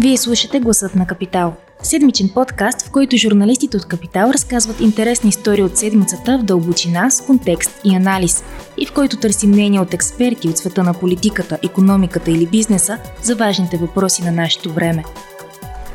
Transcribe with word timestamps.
Вие 0.00 0.16
слушате 0.16 0.60
Гласът 0.60 0.94
на 0.94 1.06
Капитал. 1.06 1.54
Седмичен 1.82 2.28
подкаст, 2.34 2.82
в 2.82 2.90
който 2.90 3.16
журналистите 3.16 3.76
от 3.76 3.84
Капитал 3.84 4.30
разказват 4.34 4.80
интересни 4.80 5.28
истории 5.28 5.62
от 5.62 5.76
седмицата 5.76 6.38
в 6.38 6.42
дълбочина, 6.42 7.10
с 7.10 7.20
контекст 7.26 7.80
и 7.84 7.96
анализ, 7.96 8.44
и 8.76 8.86
в 8.86 8.92
който 8.92 9.16
търсим 9.16 9.50
мнение 9.50 9.80
от 9.80 9.94
експерти 9.94 10.48
от 10.48 10.58
света 10.58 10.82
на 10.82 10.94
политиката, 10.94 11.58
економиката 11.64 12.30
или 12.30 12.46
бизнеса 12.46 12.98
за 13.22 13.36
важните 13.36 13.76
въпроси 13.76 14.22
на 14.22 14.32
нашето 14.32 14.72
време. 14.72 15.04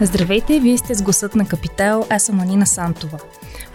Здравейте, 0.01 0.59
вие 0.59 0.77
сте 0.77 0.95
с 0.95 1.01
Гласът 1.01 1.35
на 1.35 1.47
Капитал, 1.47 2.05
аз 2.09 2.23
съм 2.23 2.39
Анина 2.39 2.65
Сантова. 2.65 3.19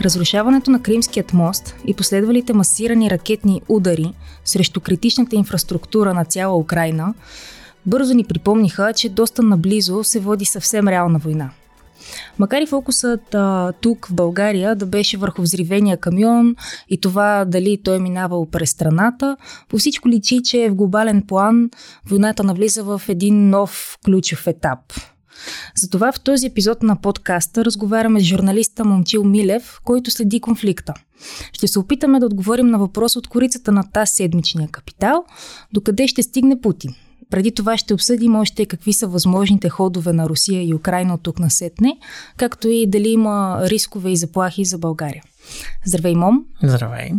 Разрушаването 0.00 0.70
на 0.70 0.82
Кримският 0.82 1.32
мост 1.32 1.74
и 1.86 1.94
последвалите 1.94 2.52
масирани 2.52 3.10
ракетни 3.10 3.62
удари 3.68 4.12
срещу 4.44 4.80
критичната 4.80 5.36
инфраструктура 5.36 6.14
на 6.14 6.24
цяла 6.24 6.56
Украина 6.56 7.14
бързо 7.86 8.14
ни 8.14 8.24
припомниха, 8.24 8.92
че 8.92 9.08
доста 9.08 9.42
наблизо 9.42 10.04
се 10.04 10.20
води 10.20 10.44
съвсем 10.44 10.88
реална 10.88 11.18
война. 11.18 11.50
Макар 12.38 12.60
и 12.60 12.66
фокусът 12.66 13.34
а, 13.34 13.72
тук 13.80 14.06
в 14.06 14.14
България 14.14 14.76
да 14.76 14.86
беше 14.86 15.16
върху 15.16 15.42
взривения 15.42 15.96
камион 15.96 16.56
и 16.88 17.00
това 17.00 17.44
дали 17.44 17.80
той 17.84 17.98
минавал 17.98 18.46
през 18.46 18.70
страната, 18.70 19.36
по 19.68 19.78
всичко 19.78 20.08
личи, 20.08 20.42
че 20.42 20.70
в 20.70 20.74
глобален 20.74 21.22
план 21.22 21.70
войната 22.06 22.44
навлиза 22.44 22.82
в 22.82 23.02
един 23.08 23.50
нов 23.50 23.98
ключов 24.04 24.46
етап– 24.46 24.78
затова 25.74 26.12
в 26.12 26.20
този 26.20 26.46
епизод 26.46 26.82
на 26.82 27.00
подкаста 27.00 27.64
разговаряме 27.64 28.20
с 28.20 28.24
журналиста 28.24 28.84
Момчил 28.84 29.24
Милев, 29.24 29.80
който 29.84 30.10
следи 30.10 30.40
конфликта. 30.40 30.94
Ще 31.52 31.68
се 31.68 31.78
опитаме 31.78 32.20
да 32.20 32.26
отговорим 32.26 32.66
на 32.66 32.78
въпрос 32.78 33.16
от 33.16 33.28
корицата 33.28 33.72
на 33.72 33.90
тази 33.92 34.12
седмичния 34.14 34.68
капитал, 34.68 35.24
докъде 35.72 36.08
ще 36.08 36.22
стигне 36.22 36.60
Путин. 36.60 36.94
Преди 37.30 37.54
това 37.54 37.76
ще 37.76 37.94
обсъдим 37.94 38.36
още 38.36 38.66
какви 38.66 38.92
са 38.92 39.06
възможните 39.06 39.68
ходове 39.68 40.12
на 40.12 40.28
Русия 40.28 40.62
и 40.62 40.74
Украина 40.74 41.14
от 41.14 41.22
тук 41.22 41.38
на 41.38 41.50
сетне, 41.50 41.98
както 42.36 42.68
и 42.68 42.86
дали 42.86 43.08
има 43.08 43.60
рискове 43.62 44.10
и 44.10 44.16
заплахи 44.16 44.64
за 44.64 44.78
България. 44.78 45.22
Здравей, 45.86 46.14
Мом! 46.14 46.44
Здравей! 46.62 47.10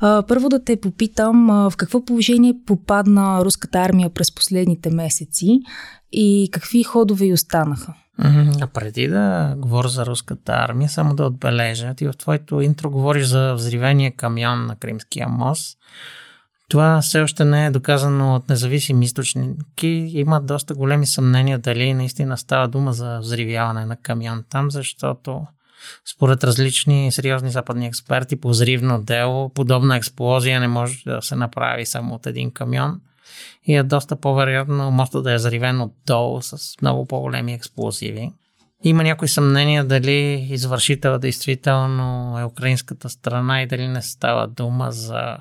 Първо 0.00 0.48
да 0.48 0.64
те 0.64 0.80
попитам 0.80 1.46
в 1.46 1.72
какво 1.76 2.04
положение 2.04 2.54
попадна 2.66 3.44
руската 3.44 3.78
армия 3.78 4.10
през 4.10 4.34
последните 4.34 4.90
месеци 4.90 5.60
и 6.12 6.48
какви 6.52 6.82
ходове 6.82 7.26
й 7.26 7.32
останаха? 7.32 7.94
А 8.60 8.66
преди 8.66 9.08
да 9.08 9.54
говоря 9.58 9.88
за 9.88 10.06
руската 10.06 10.52
армия, 10.52 10.88
само 10.88 11.14
да 11.14 11.24
отбележа, 11.24 11.94
ти 11.94 12.06
в 12.06 12.12
твоето 12.12 12.60
интро 12.60 12.90
говориш 12.90 13.26
за 13.26 13.54
взривения 13.54 14.12
камион 14.16 14.66
на 14.66 14.76
Кримския 14.76 15.28
мост. 15.28 15.78
Това 16.68 17.00
все 17.00 17.20
още 17.20 17.44
не 17.44 17.66
е 17.66 17.70
доказано 17.70 18.34
от 18.34 18.48
независими 18.48 19.04
източники. 19.04 19.88
Има 20.14 20.40
доста 20.40 20.74
големи 20.74 21.06
съмнения 21.06 21.58
дали 21.58 21.94
наистина 21.94 22.38
става 22.38 22.68
дума 22.68 22.92
за 22.92 23.18
взривяване 23.18 23.84
на 23.84 23.96
камион 23.96 24.44
там, 24.50 24.70
защото 24.70 25.46
според 26.14 26.44
различни 26.44 27.12
сериозни 27.12 27.50
западни 27.50 27.86
експерти 27.86 28.40
по 28.40 28.48
взривно 28.48 29.02
дело, 29.02 29.48
подобна 29.48 29.96
експлозия 29.96 30.60
не 30.60 30.68
може 30.68 31.02
да 31.06 31.22
се 31.22 31.36
направи 31.36 31.86
само 31.86 32.14
от 32.14 32.26
един 32.26 32.50
камион 32.50 33.00
и 33.66 33.76
е 33.76 33.82
доста 33.82 34.16
по-вероятно 34.16 34.90
моста 34.90 35.22
да 35.22 35.32
е 35.32 35.38
заривен 35.38 35.80
отдолу 35.80 36.42
с 36.42 36.76
много 36.82 37.06
по-големи 37.06 37.54
експлозиви. 37.54 38.32
Има 38.84 39.02
някои 39.02 39.28
съмнения 39.28 39.84
дали 39.84 40.48
извършител 40.50 41.18
действително 41.18 42.38
е 42.38 42.44
украинската 42.44 43.08
страна 43.08 43.62
и 43.62 43.66
дали 43.66 43.88
не 43.88 44.02
става 44.02 44.48
дума 44.48 44.92
за 44.92 45.36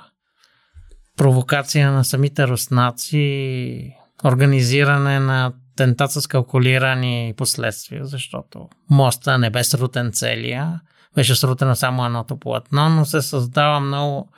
провокация 1.18 1.92
на 1.92 2.04
самите 2.04 2.48
руснаци, 2.48 3.94
организиране 4.26 5.20
на 5.20 5.54
тентат 5.76 6.12
с 6.12 6.28
калкулирани 6.28 7.34
последствия, 7.38 8.06
защото 8.06 8.70
моста 8.90 9.38
не 9.38 9.50
бе 9.50 9.64
срутен 9.64 10.12
целия, 10.14 10.82
беше 11.16 11.36
срутено 11.36 11.76
само 11.76 12.06
едното 12.06 12.40
платно, 12.40 12.90
но 12.90 13.06
се 13.06 13.22
създава 13.22 13.80
много 13.80 14.32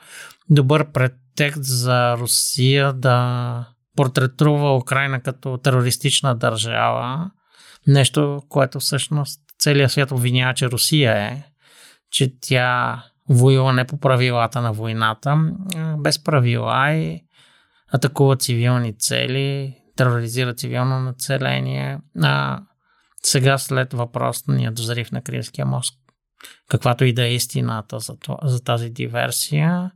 добър 0.50 0.92
претекст 0.92 1.64
за 1.64 2.16
Русия 2.16 2.92
да 2.92 3.64
портретува 3.96 4.76
Украина 4.76 5.20
като 5.20 5.58
терористична 5.58 6.34
държава. 6.34 7.30
Нещо, 7.86 8.42
което 8.48 8.80
всъщност 8.80 9.40
целият 9.58 9.92
свят 9.92 10.12
обвинява, 10.12 10.54
че 10.54 10.70
Русия 10.70 11.16
е, 11.16 11.42
че 12.10 12.32
тя 12.40 13.02
воюва 13.30 13.72
не 13.72 13.84
по 13.84 14.00
правилата 14.00 14.60
на 14.60 14.72
войната, 14.72 15.52
без 15.98 16.24
правила 16.24 16.92
и 16.92 17.20
атакува 17.94 18.36
цивилни 18.36 18.98
цели, 18.98 19.76
тероризира 19.96 20.54
цивилно 20.54 21.00
население. 21.00 21.98
А 22.22 22.60
сега 23.22 23.58
след 23.58 23.92
въпросния 23.92 24.72
дозрив 24.72 25.12
на 25.12 25.22
Кримския 25.22 25.66
мост, 25.66 25.94
каквато 26.68 27.04
и 27.04 27.12
да 27.12 27.24
е 27.24 27.34
истината 27.34 27.98
за, 27.98 28.16
това, 28.16 28.38
за 28.42 28.64
тази 28.64 28.90
диверсия, 28.90 29.90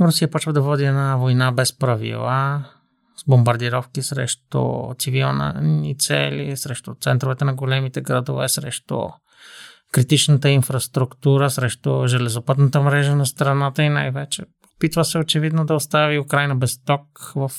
Русия 0.00 0.30
почва 0.30 0.52
да 0.52 0.62
води 0.62 0.84
една 0.84 1.16
война 1.16 1.52
без 1.52 1.78
правила, 1.78 2.64
с 3.16 3.24
бомбардировки 3.28 4.02
срещу 4.02 4.94
цивилни 4.98 5.98
цели, 5.98 6.56
срещу 6.56 6.94
центровете 6.94 7.44
на 7.44 7.54
големите 7.54 8.00
градове, 8.00 8.48
срещу 8.48 9.08
критичната 9.92 10.50
инфраструктура, 10.50 11.50
срещу 11.50 12.06
железопътната 12.06 12.82
мрежа 12.82 13.16
на 13.16 13.26
страната 13.26 13.82
и 13.82 13.88
най-вече 13.88 14.44
опитва 14.78 15.04
се 15.04 15.18
очевидно 15.18 15.64
да 15.66 15.74
остави 15.74 16.18
Украина 16.18 16.56
без 16.56 16.84
ток 16.84 17.32
в 17.34 17.50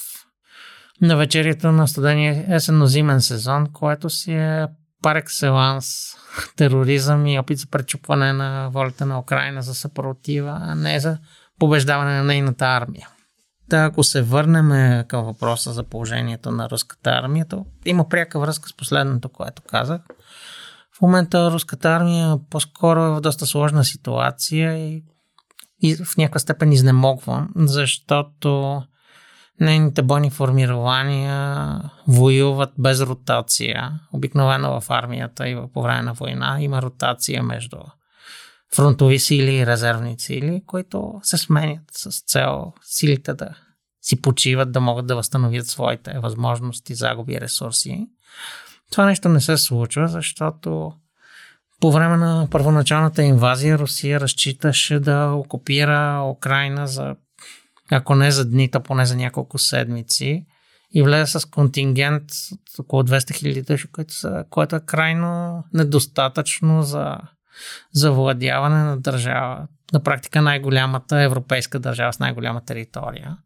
на 1.02 1.18
вечерието 1.18 1.72
на 1.72 1.88
студения 1.88 2.46
есенно-зимен 2.56 3.20
сезон, 3.20 3.68
което 3.74 4.10
си 4.10 4.34
е 4.34 4.68
пар 5.02 5.16
екселанс 5.16 6.16
тероризъм 6.56 7.28
и 7.28 7.40
опит 7.40 7.58
за 7.58 7.68
пречупване 7.68 8.34
на 8.34 8.70
волята 8.70 9.06
на 9.06 9.20
Украина 9.20 9.62
за 9.62 9.76
съпротива, 9.76 10.60
а 10.62 10.76
не 10.76 11.00
за 11.00 11.18
побеждаване 11.60 12.18
на 12.18 12.24
нейната 12.24 12.66
армия. 12.66 13.08
Та, 13.70 13.86
ако 13.86 14.04
се 14.04 14.22
върнем 14.22 15.04
към 15.08 15.26
въпроса 15.26 15.74
за 15.74 15.84
положението 15.84 16.52
на 16.52 16.70
руската 16.70 17.10
армия, 17.10 17.46
то 17.50 17.66
има 17.86 18.10
пряка 18.10 18.40
връзка 18.40 18.70
с 18.70 18.78
последното, 18.78 19.30
което 19.30 19.62
казах. 19.62 20.02
В 21.00 21.02
момента 21.02 21.52
руската 21.52 21.90
армия 21.90 22.38
по-скоро 22.50 23.00
е 23.00 23.10
в 23.10 23.22
доста 23.22 23.46
сложна 23.46 23.86
ситуация 23.86 24.78
и, 24.78 25.04
и 25.82 25.96
в 25.96 26.18
някаква 26.18 26.40
степен 26.40 26.72
изнемогва, 26.72 27.48
защото 27.56 28.82
Нейните 29.60 30.02
бойни 30.02 30.30
формирования 30.30 31.82
воюват 32.08 32.72
без 32.78 33.02
ротация. 33.02 34.00
Обикновено 34.14 34.82
в 34.82 34.90
армията 34.90 35.48
и 35.48 35.58
по 35.74 35.82
време 35.82 36.02
на 36.02 36.14
война 36.14 36.58
има 36.62 36.82
ротация 36.82 37.44
между 37.44 37.78
фронтови 38.76 39.20
сили 39.20 39.56
и 39.56 39.66
резервни 39.66 40.20
сили, 40.20 40.64
които 40.66 41.20
се 41.24 41.38
сменят 41.38 41.84
с 41.92 42.22
цел 42.22 42.74
силите 42.84 43.34
да 43.34 43.50
си 44.02 44.22
почиват, 44.22 44.72
да 44.72 44.80
могат 44.80 45.08
да 45.08 45.16
възстановят 45.16 45.68
своите 45.68 46.20
възможности, 46.20 46.96
загуби 46.96 47.34
и 47.34 47.42
ресурси. 47.42 48.08
Това 48.92 49.06
нещо 49.06 49.30
не 49.30 49.42
се 49.42 49.58
случва, 49.58 50.08
защото 50.08 50.94
по 51.80 51.92
време 51.92 52.18
на 52.18 52.48
първоначалната 52.52 53.24
инвазия 53.24 53.80
Русия 53.80 54.20
разчиташе 54.20 55.00
да 55.00 55.32
окупира 55.32 56.24
Украина 56.32 56.88
за 56.88 57.16
ако 57.92 58.16
не 58.16 58.32
за 58.32 58.50
дни, 58.50 58.72
то 58.72 58.84
поне 58.84 59.06
за 59.06 59.16
няколко 59.16 59.58
седмици 59.58 60.46
и 60.94 61.04
влезе 61.04 61.40
с 61.40 61.46
контингент 61.46 62.24
от 62.24 62.80
около 62.80 63.04
200 63.04 63.34
хиляди 63.34 63.62
души, 63.62 63.88
което, 63.92 64.14
което 64.50 64.76
е 64.76 64.86
крайно 64.86 65.64
недостатъчно 65.74 66.84
за 66.84 67.18
завладяване 67.92 68.84
на 68.84 68.98
държава. 68.98 69.68
На 69.94 70.04
практика 70.04 70.42
най-голямата 70.42 71.22
европейска 71.22 71.80
държава 71.80 72.14
с 72.14 72.20
най-голяма 72.20 72.62
територия. 72.62 73.38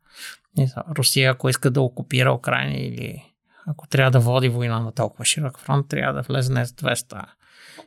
Русия, 0.97 1.31
ако 1.31 1.49
иска 1.49 1.71
да 1.71 1.81
окупира 1.81 2.33
Украина 2.33 2.73
или 2.77 3.32
ако 3.67 3.87
трябва 3.87 4.11
да 4.11 4.19
води 4.19 4.49
война 4.49 4.79
на 4.79 4.91
толкова 4.91 5.25
широк 5.25 5.59
фронт, 5.59 5.87
трябва 5.87 6.13
да 6.13 6.21
влезе 6.21 6.53
не 6.53 6.65
с 6.65 6.71
200 6.71 7.25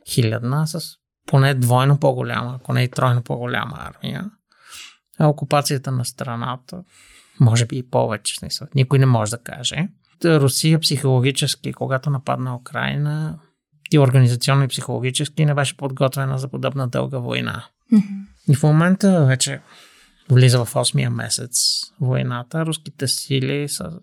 хилядна, 0.09 0.67
с 0.67 0.81
поне 1.25 1.53
двойно 1.53 1.99
по-голяма, 1.99 2.55
ако 2.55 2.73
не 2.73 2.83
и 2.83 2.91
тройно 2.91 3.23
по-голяма 3.23 3.77
армия 3.79 4.31
окупацията 5.19 5.91
на 5.91 6.05
страната, 6.05 6.83
може 7.39 7.65
би 7.65 7.77
и 7.77 7.89
повече. 7.89 8.35
Смисъл. 8.35 8.67
Никой 8.75 8.99
не 8.99 9.05
може 9.05 9.31
да 9.31 9.37
каже. 9.37 9.87
Русия 10.25 10.79
психологически, 10.79 11.73
когато 11.73 12.09
нападна 12.09 12.55
Украина, 12.55 13.39
и 13.91 13.99
организационно 13.99 14.63
и 14.63 14.67
психологически 14.67 15.45
не 15.45 15.53
беше 15.53 15.77
подготвена 15.77 16.37
за 16.37 16.47
подобна 16.47 16.87
дълга 16.87 17.17
война. 17.17 17.65
Mm-hmm. 17.93 18.25
И 18.49 18.55
в 18.55 18.63
момента 18.63 19.25
вече 19.25 19.61
влиза 20.29 20.65
в 20.65 20.73
8-я 20.73 21.09
месец 21.09 21.51
войната. 22.01 22.65
Руските 22.65 23.07
сили 23.07 23.69
са 23.69 23.99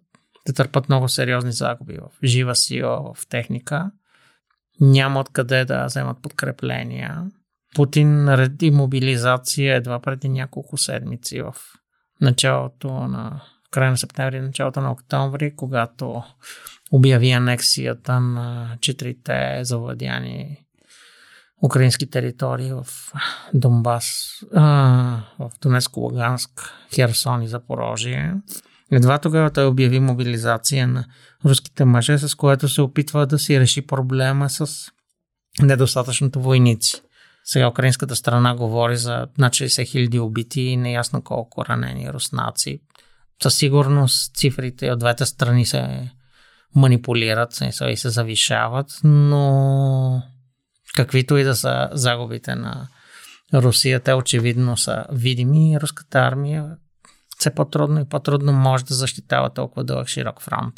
да 0.46 0.52
търпат 0.52 0.88
много 0.88 1.08
сериозни 1.08 1.52
загуби 1.52 1.98
в 1.98 2.26
жива 2.26 2.54
сила, 2.54 3.14
в 3.14 3.26
техника. 3.28 3.90
Няма 4.80 5.20
откъде 5.20 5.64
да 5.64 5.84
вземат 5.86 6.22
подкрепления. 6.22 7.26
Путин 7.74 8.24
нареди 8.24 8.70
мобилизация 8.70 9.76
едва 9.76 10.00
преди 10.00 10.28
няколко 10.28 10.76
седмици 10.76 11.42
в 11.42 11.54
началото 12.20 12.92
на 12.92 13.40
края 13.70 13.90
на 13.90 13.98
септември, 13.98 14.40
началото 14.40 14.80
на 14.80 14.92
октомври, 14.92 15.56
когато 15.56 16.22
обяви 16.92 17.30
анексията 17.30 18.20
на 18.20 18.76
четирите 18.80 19.64
завладяни 19.64 20.64
украински 21.64 22.10
територии 22.10 22.72
в 22.72 22.86
Донбас, 23.54 24.38
в 25.38 25.50
Донецко, 25.62 26.00
Луганск, 26.00 26.50
Херсон 26.94 27.42
и 27.42 27.48
Запорожие. 27.48 28.34
Едва 28.94 29.18
тогава 29.18 29.50
той 29.50 29.66
обяви 29.66 30.00
мобилизация 30.00 30.88
на 30.88 31.04
руските 31.44 31.84
мъже, 31.84 32.18
с 32.18 32.34
което 32.34 32.68
се 32.68 32.82
опитва 32.82 33.26
да 33.26 33.38
си 33.38 33.60
реши 33.60 33.86
проблема 33.86 34.50
с 34.50 34.90
недостатъчното 35.62 36.40
войници. 36.40 37.02
Сега 37.44 37.68
украинската 37.68 38.16
страна 38.16 38.54
говори 38.54 38.96
за 38.96 39.26
над 39.38 39.52
60 39.52 39.86
хиляди 39.86 40.18
убити 40.18 40.60
и 40.60 40.76
неясно 40.76 41.22
колко 41.22 41.66
ранени 41.66 42.12
руснаци. 42.12 42.80
Със 43.42 43.54
сигурност 43.54 44.36
цифрите 44.36 44.90
от 44.90 44.98
двете 44.98 45.26
страни 45.26 45.66
се 45.66 46.10
манипулират 46.74 47.60
и 47.90 47.96
се 47.96 48.10
завишават, 48.10 49.00
но 49.04 50.22
каквито 50.96 51.36
и 51.36 51.44
да 51.44 51.56
са 51.56 51.88
загубите 51.92 52.54
на 52.54 52.88
Русия, 53.54 54.00
те 54.00 54.14
очевидно 54.14 54.76
са 54.76 55.04
видими 55.12 55.72
и 55.72 55.80
руската 55.80 56.18
армия 56.18 56.76
все 57.38 57.54
по-трудно 57.54 58.00
и 58.00 58.04
по-трудно 58.04 58.52
може 58.52 58.84
да 58.84 58.94
защитава 58.94 59.50
толкова 59.50 59.84
дълъг 59.84 60.08
широк 60.08 60.42
фронт. 60.42 60.74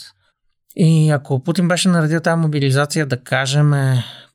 И 0.76 1.10
ако 1.10 1.42
Путин 1.42 1.68
беше 1.68 1.88
наредил 1.88 2.20
тази 2.20 2.40
мобилизация, 2.40 3.06
да 3.06 3.22
кажем, 3.22 3.72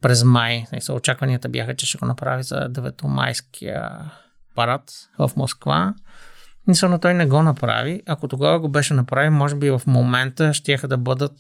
през 0.02 0.24
май, 0.24 0.66
очакванията 0.92 1.50
бяха, 1.50 1.76
че 1.76 1.86
ще 1.86 1.98
го 1.98 2.06
направи 2.06 2.44
за 2.44 2.56
9-майския 2.56 4.12
парад 4.56 4.92
в 5.20 5.32
Москва, 5.36 5.94
но 6.84 7.00
той 7.00 7.14
не 7.14 7.26
го 7.26 7.44
направи. 7.44 8.02
Ако 8.08 8.28
тогава 8.28 8.60
го 8.60 8.70
беше 8.70 8.94
направи, 8.94 9.30
може 9.30 9.56
би 9.56 9.70
в 9.70 9.82
момента 9.88 10.54
ще 10.54 10.78
да 10.88 10.98
бъдат 10.98 11.38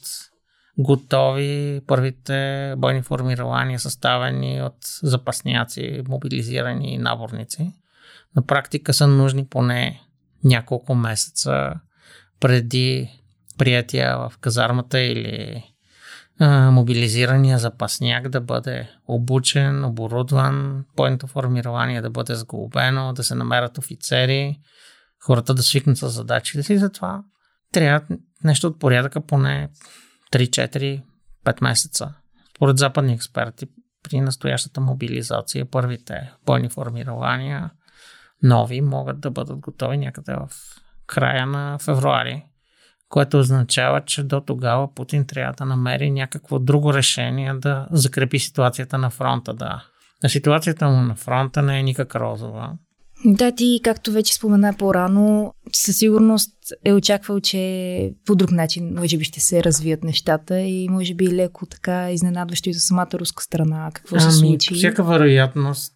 готови 0.77 1.81
първите 1.87 2.73
бойни 2.77 3.01
формирования, 3.01 3.79
съставени 3.79 4.61
от 4.61 4.77
запасняци, 5.03 6.01
мобилизирани 6.07 6.97
наборници. 6.97 7.73
На 8.35 8.45
практика 8.45 8.93
са 8.93 9.07
нужни 9.07 9.47
поне 9.47 10.01
няколко 10.43 10.95
месеца 10.95 11.73
преди 12.39 13.09
приятия 13.57 14.17
в 14.17 14.33
казармата 14.39 14.99
или 14.99 15.63
а, 16.39 16.71
мобилизирания 16.71 17.59
запасняк 17.59 18.29
да 18.29 18.41
бъде 18.41 18.89
обучен, 19.07 19.85
оборудван, 19.85 20.85
бойното 20.95 21.27
формирование 21.27 22.01
да 22.01 22.09
бъде 22.09 22.35
сглобено, 22.35 23.13
да 23.13 23.23
се 23.23 23.35
намерят 23.35 23.77
офицери, 23.77 24.59
хората 25.25 25.53
да 25.53 25.63
свикнат 25.63 25.97
с 25.97 26.09
задачите 26.09 26.63
си. 26.63 26.77
Затова 26.77 27.23
трябва 27.71 28.17
нещо 28.43 28.67
от 28.67 28.79
порядъка 28.79 29.21
поне 29.21 29.69
3-4-5 30.33 31.01
месеца. 31.61 32.13
Според 32.55 32.77
западни 32.77 33.13
експерти, 33.13 33.67
при 34.03 34.21
настоящата 34.21 34.81
мобилизация, 34.81 35.65
първите 35.65 36.31
бойни 36.45 36.69
формирования, 36.69 37.71
нови, 38.43 38.81
могат 38.81 39.19
да 39.19 39.31
бъдат 39.31 39.59
готови 39.59 39.97
някъде 39.97 40.33
в 40.33 40.49
края 41.07 41.45
на 41.45 41.77
февруари, 41.79 42.45
което 43.09 43.39
означава, 43.39 44.01
че 44.05 44.23
до 44.23 44.41
тогава 44.41 44.93
Путин 44.93 45.27
трябва 45.27 45.53
да 45.53 45.65
намери 45.65 46.11
някакво 46.11 46.59
друго 46.59 46.93
решение 46.93 47.53
да 47.53 47.87
закрепи 47.91 48.39
ситуацията 48.39 48.97
на 48.97 49.09
фронта. 49.09 49.53
Да. 49.53 49.83
Ситуацията 50.27 50.87
му 50.89 51.01
на 51.01 51.15
фронта 51.15 51.61
не 51.61 51.79
е 51.79 51.83
никак 51.83 52.15
розова. 52.15 52.73
Да, 53.25 53.51
ти, 53.51 53.79
както 53.83 54.11
вече 54.11 54.33
спомена 54.33 54.73
по-рано, 54.79 55.53
със 55.73 55.97
сигурност 55.97 56.53
е 56.85 56.93
очаквал, 56.93 57.39
че 57.39 58.13
по 58.25 58.35
друг 58.35 58.51
начин 58.51 58.93
може 58.97 59.17
би 59.17 59.23
ще 59.23 59.39
се 59.39 59.63
развият 59.63 60.03
нещата 60.03 60.59
и 60.59 60.89
може 60.89 61.13
би 61.13 61.35
леко 61.35 61.65
така 61.65 62.11
изненадващо 62.11 62.69
и 62.69 62.73
за 62.73 62.79
самата 62.79 63.09
руска 63.13 63.43
страна. 63.43 63.91
Какво 63.93 64.15
ами, 64.15 64.31
се 64.31 64.37
случи? 64.37 64.75
Всяка 64.75 65.03
вероятност 65.03 65.95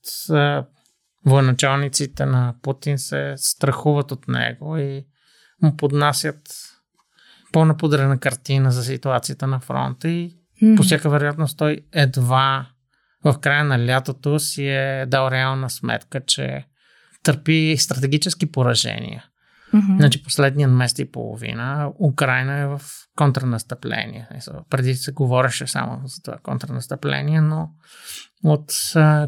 военачалниците 1.25 2.25
на 2.25 2.55
Путин 2.61 2.97
се 2.97 3.33
страхуват 3.37 4.11
от 4.11 4.27
него 4.27 4.77
и 4.77 5.05
му 5.61 5.77
поднасят 5.77 6.39
по-напудрена 7.51 8.19
картина 8.19 8.71
за 8.71 8.83
ситуацията 8.83 9.47
на 9.47 9.59
фронта 9.59 10.09
и 10.09 10.37
mm-hmm. 10.63 10.77
по 10.77 10.83
всяка 10.83 11.09
вероятност 11.09 11.57
той 11.57 11.79
едва 11.91 12.67
в 13.25 13.39
края 13.39 13.63
на 13.63 13.85
лятото 13.85 14.39
си 14.39 14.67
е 14.67 15.05
дал 15.07 15.31
реална 15.31 15.69
сметка, 15.69 16.21
че 16.25 16.65
търпи 17.23 17.75
стратегически 17.79 18.51
поражения. 18.51 19.25
Mm-hmm. 19.73 19.97
Значи 19.97 20.23
последният 20.23 20.71
месец 20.71 20.99
и 20.99 21.11
половина 21.11 21.91
Украина 21.99 22.57
е 22.57 22.67
в 22.67 22.81
контрнастъпление. 23.15 24.27
Преди 24.69 24.95
се 24.95 25.11
говореше 25.11 25.67
само 25.67 26.01
за 26.07 26.21
това 26.21 26.37
контрнастъпление, 26.43 27.41
но 27.41 27.69
от 28.43 28.71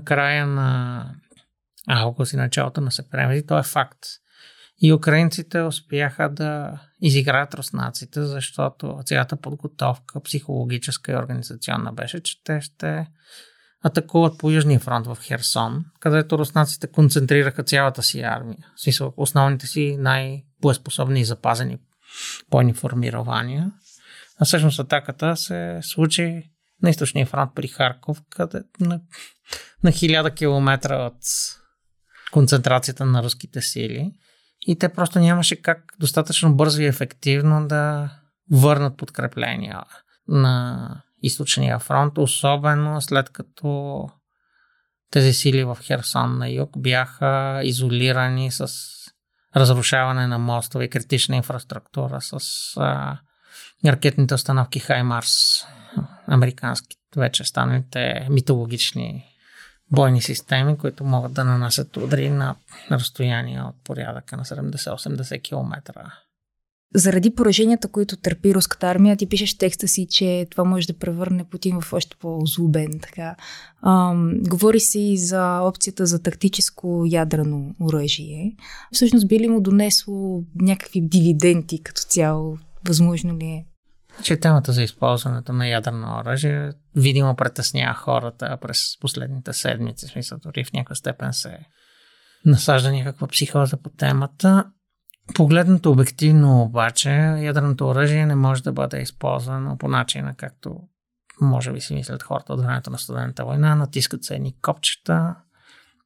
края 0.05 0.47
на 0.47 1.05
август 1.87 2.33
и 2.33 2.37
началото 2.37 2.81
на 2.81 2.91
септември 2.91 3.45
то 3.45 3.59
е 3.59 3.63
факт. 3.63 3.99
И 4.81 4.93
украинците 4.93 5.61
успяха 5.61 6.29
да 6.29 6.79
изиграят 7.01 7.53
руснаците, 7.53 8.21
защото 8.21 8.99
цялата 9.05 9.35
подготовка, 9.35 10.21
психологическа 10.21 11.11
и 11.11 11.15
организационна 11.15 11.93
беше, 11.93 12.19
че 12.19 12.43
те 12.43 12.61
ще 12.61 13.07
атакуват 13.83 14.37
по 14.39 14.51
Южния 14.51 14.79
фронт 14.79 15.07
в 15.07 15.17
Херсон, 15.21 15.85
където 15.99 16.37
руснаците 16.37 16.87
концентрираха 16.87 17.63
цялата 17.63 18.03
си 18.03 18.21
армия. 18.21 18.67
Смисъл, 18.83 19.13
основните 19.17 19.67
си 19.67 19.97
най-боеспособни 19.99 21.19
и 21.19 21.25
запазени 21.25 21.77
бойни 22.49 22.73
формирования. 22.73 23.71
А 24.39 24.45
всъщност 24.45 24.79
атаката 24.79 25.37
се 25.37 25.79
случи 25.81 26.43
на 26.83 26.89
източния 26.89 27.25
фронт 27.25 27.51
при 27.55 27.67
Харков, 27.67 28.21
къде 28.29 28.61
на, 28.79 29.01
на 29.83 29.91
хиляда 29.91 30.31
километра 30.31 30.95
от 30.95 31.17
концентрацията 32.31 33.05
на 33.05 33.23
руските 33.23 33.61
сили. 33.61 34.11
И 34.67 34.79
те 34.79 34.89
просто 34.89 35.19
нямаше 35.19 35.61
как 35.61 35.93
достатъчно 35.99 36.55
бързо 36.55 36.81
и 36.81 36.85
ефективно 36.85 37.67
да 37.67 38.09
върнат 38.51 38.97
подкрепления 38.97 39.83
на 40.27 40.89
източния 41.23 41.79
фронт, 41.79 42.17
особено 42.17 43.01
след 43.01 43.29
като 43.29 44.09
тези 45.11 45.33
сили 45.33 45.63
в 45.63 45.77
Херсон 45.83 46.37
на 46.37 46.49
юг 46.49 46.69
бяха 46.77 47.61
изолирани 47.63 48.51
с 48.51 48.67
разрушаване 49.55 50.27
на 50.27 50.37
мостове 50.37 50.85
и 50.85 50.89
критична 50.89 51.35
инфраструктура 51.35 52.21
с 52.21 52.37
а, 52.77 53.17
ракетните 53.85 54.33
установки 54.33 54.79
Хаймарс, 54.79 55.65
американски, 56.27 56.97
вече 57.15 57.43
станалите 57.43 58.27
митологични 58.29 59.25
бойни 59.91 60.21
системи, 60.21 60.77
които 60.77 61.03
могат 61.03 61.33
да 61.33 61.43
нанасят 61.43 61.97
удари 61.97 62.29
на 62.29 62.55
разстояние 62.91 63.61
от 63.61 63.75
порядъка 63.83 64.37
на 64.37 64.45
70-80 64.45 65.41
км 65.41 65.81
заради 66.95 67.35
пораженията, 67.35 67.87
които 67.87 68.17
търпи 68.17 68.55
руската 68.55 68.87
армия, 68.87 69.17
ти 69.17 69.29
пишеш 69.29 69.57
текста 69.57 69.87
си, 69.87 70.07
че 70.09 70.47
това 70.51 70.63
може 70.63 70.87
да 70.87 70.99
превърне 70.99 71.43
Путин 71.43 71.81
в 71.81 71.93
още 71.93 72.15
по-злобен. 72.19 72.99
Така. 73.01 73.35
Ам, 73.85 74.33
говори 74.39 74.79
се 74.79 74.99
и 74.99 75.17
за 75.17 75.59
опцията 75.61 76.05
за 76.05 76.23
тактическо 76.23 77.03
ядрено 77.07 77.75
оръжие. 77.81 78.55
Всъщност 78.91 79.27
би 79.27 79.39
ли 79.39 79.47
му 79.47 79.61
донесло 79.61 80.43
някакви 80.55 81.01
дивиденти 81.01 81.83
като 81.83 82.01
цяло? 82.01 82.57
Възможно 82.87 83.37
ли 83.37 83.45
е? 83.45 83.65
Че 84.23 84.39
темата 84.39 84.71
за 84.71 84.83
използването 84.83 85.53
на 85.53 85.67
ядрено 85.67 86.19
оръжие 86.19 86.71
видимо 86.95 87.35
притеснява 87.35 87.95
хората 87.95 88.57
през 88.61 88.99
последните 88.99 89.53
седмици. 89.53 90.07
В 90.07 90.09
смисъл, 90.09 90.37
дори 90.43 90.63
в 90.63 90.73
някаква 90.73 90.95
степен 90.95 91.33
се 91.33 91.59
насажда 92.45 92.91
някаква 92.91 93.27
психоза 93.27 93.77
по 93.77 93.89
темата. 93.89 94.65
Погледнато 95.35 95.91
обективно 95.91 96.61
обаче, 96.61 97.09
ядреното 97.39 97.87
оръжие 97.87 98.25
не 98.25 98.35
може 98.35 98.63
да 98.63 98.71
бъде 98.71 99.01
използвано 99.01 99.77
по 99.77 99.87
начина, 99.87 100.35
както 100.37 100.79
може 101.41 101.71
би 101.71 101.81
си 101.81 101.93
мислят 101.93 102.23
хората 102.23 102.53
от 102.53 102.61
времето 102.61 102.89
на 102.89 102.97
студента 102.97 103.45
война, 103.45 103.75
натискат 103.75 104.23
се 104.23 104.35
едни 104.35 104.59
копчета 104.61 105.35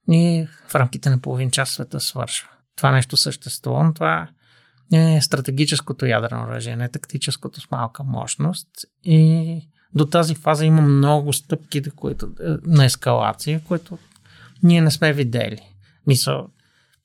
и 0.09 0.47
в 0.67 0.75
рамките 0.75 1.09
на 1.09 1.21
половин 1.21 1.51
час 1.51 1.69
света 1.69 1.99
свършва. 1.99 2.49
Това 2.77 2.91
нещо 2.91 3.17
съществува, 3.17 3.83
но 3.83 3.93
това 3.93 4.27
е 4.91 5.21
стратегическото 5.21 6.05
ядрено 6.05 6.43
оръжие, 6.43 6.75
не 6.75 6.89
тактическото 6.89 7.61
с 7.61 7.71
малка 7.71 8.03
мощност 8.03 8.67
и 9.03 9.61
до 9.95 10.05
тази 10.05 10.35
фаза 10.35 10.65
има 10.65 10.81
много 10.81 11.33
стъпки 11.33 11.81
които, 11.95 12.29
на 12.65 12.85
ескалация, 12.85 13.61
които 13.67 13.97
ние 14.63 14.81
не 14.81 14.91
сме 14.91 15.13
видели. 15.13 15.61
Мисъл, 16.07 16.47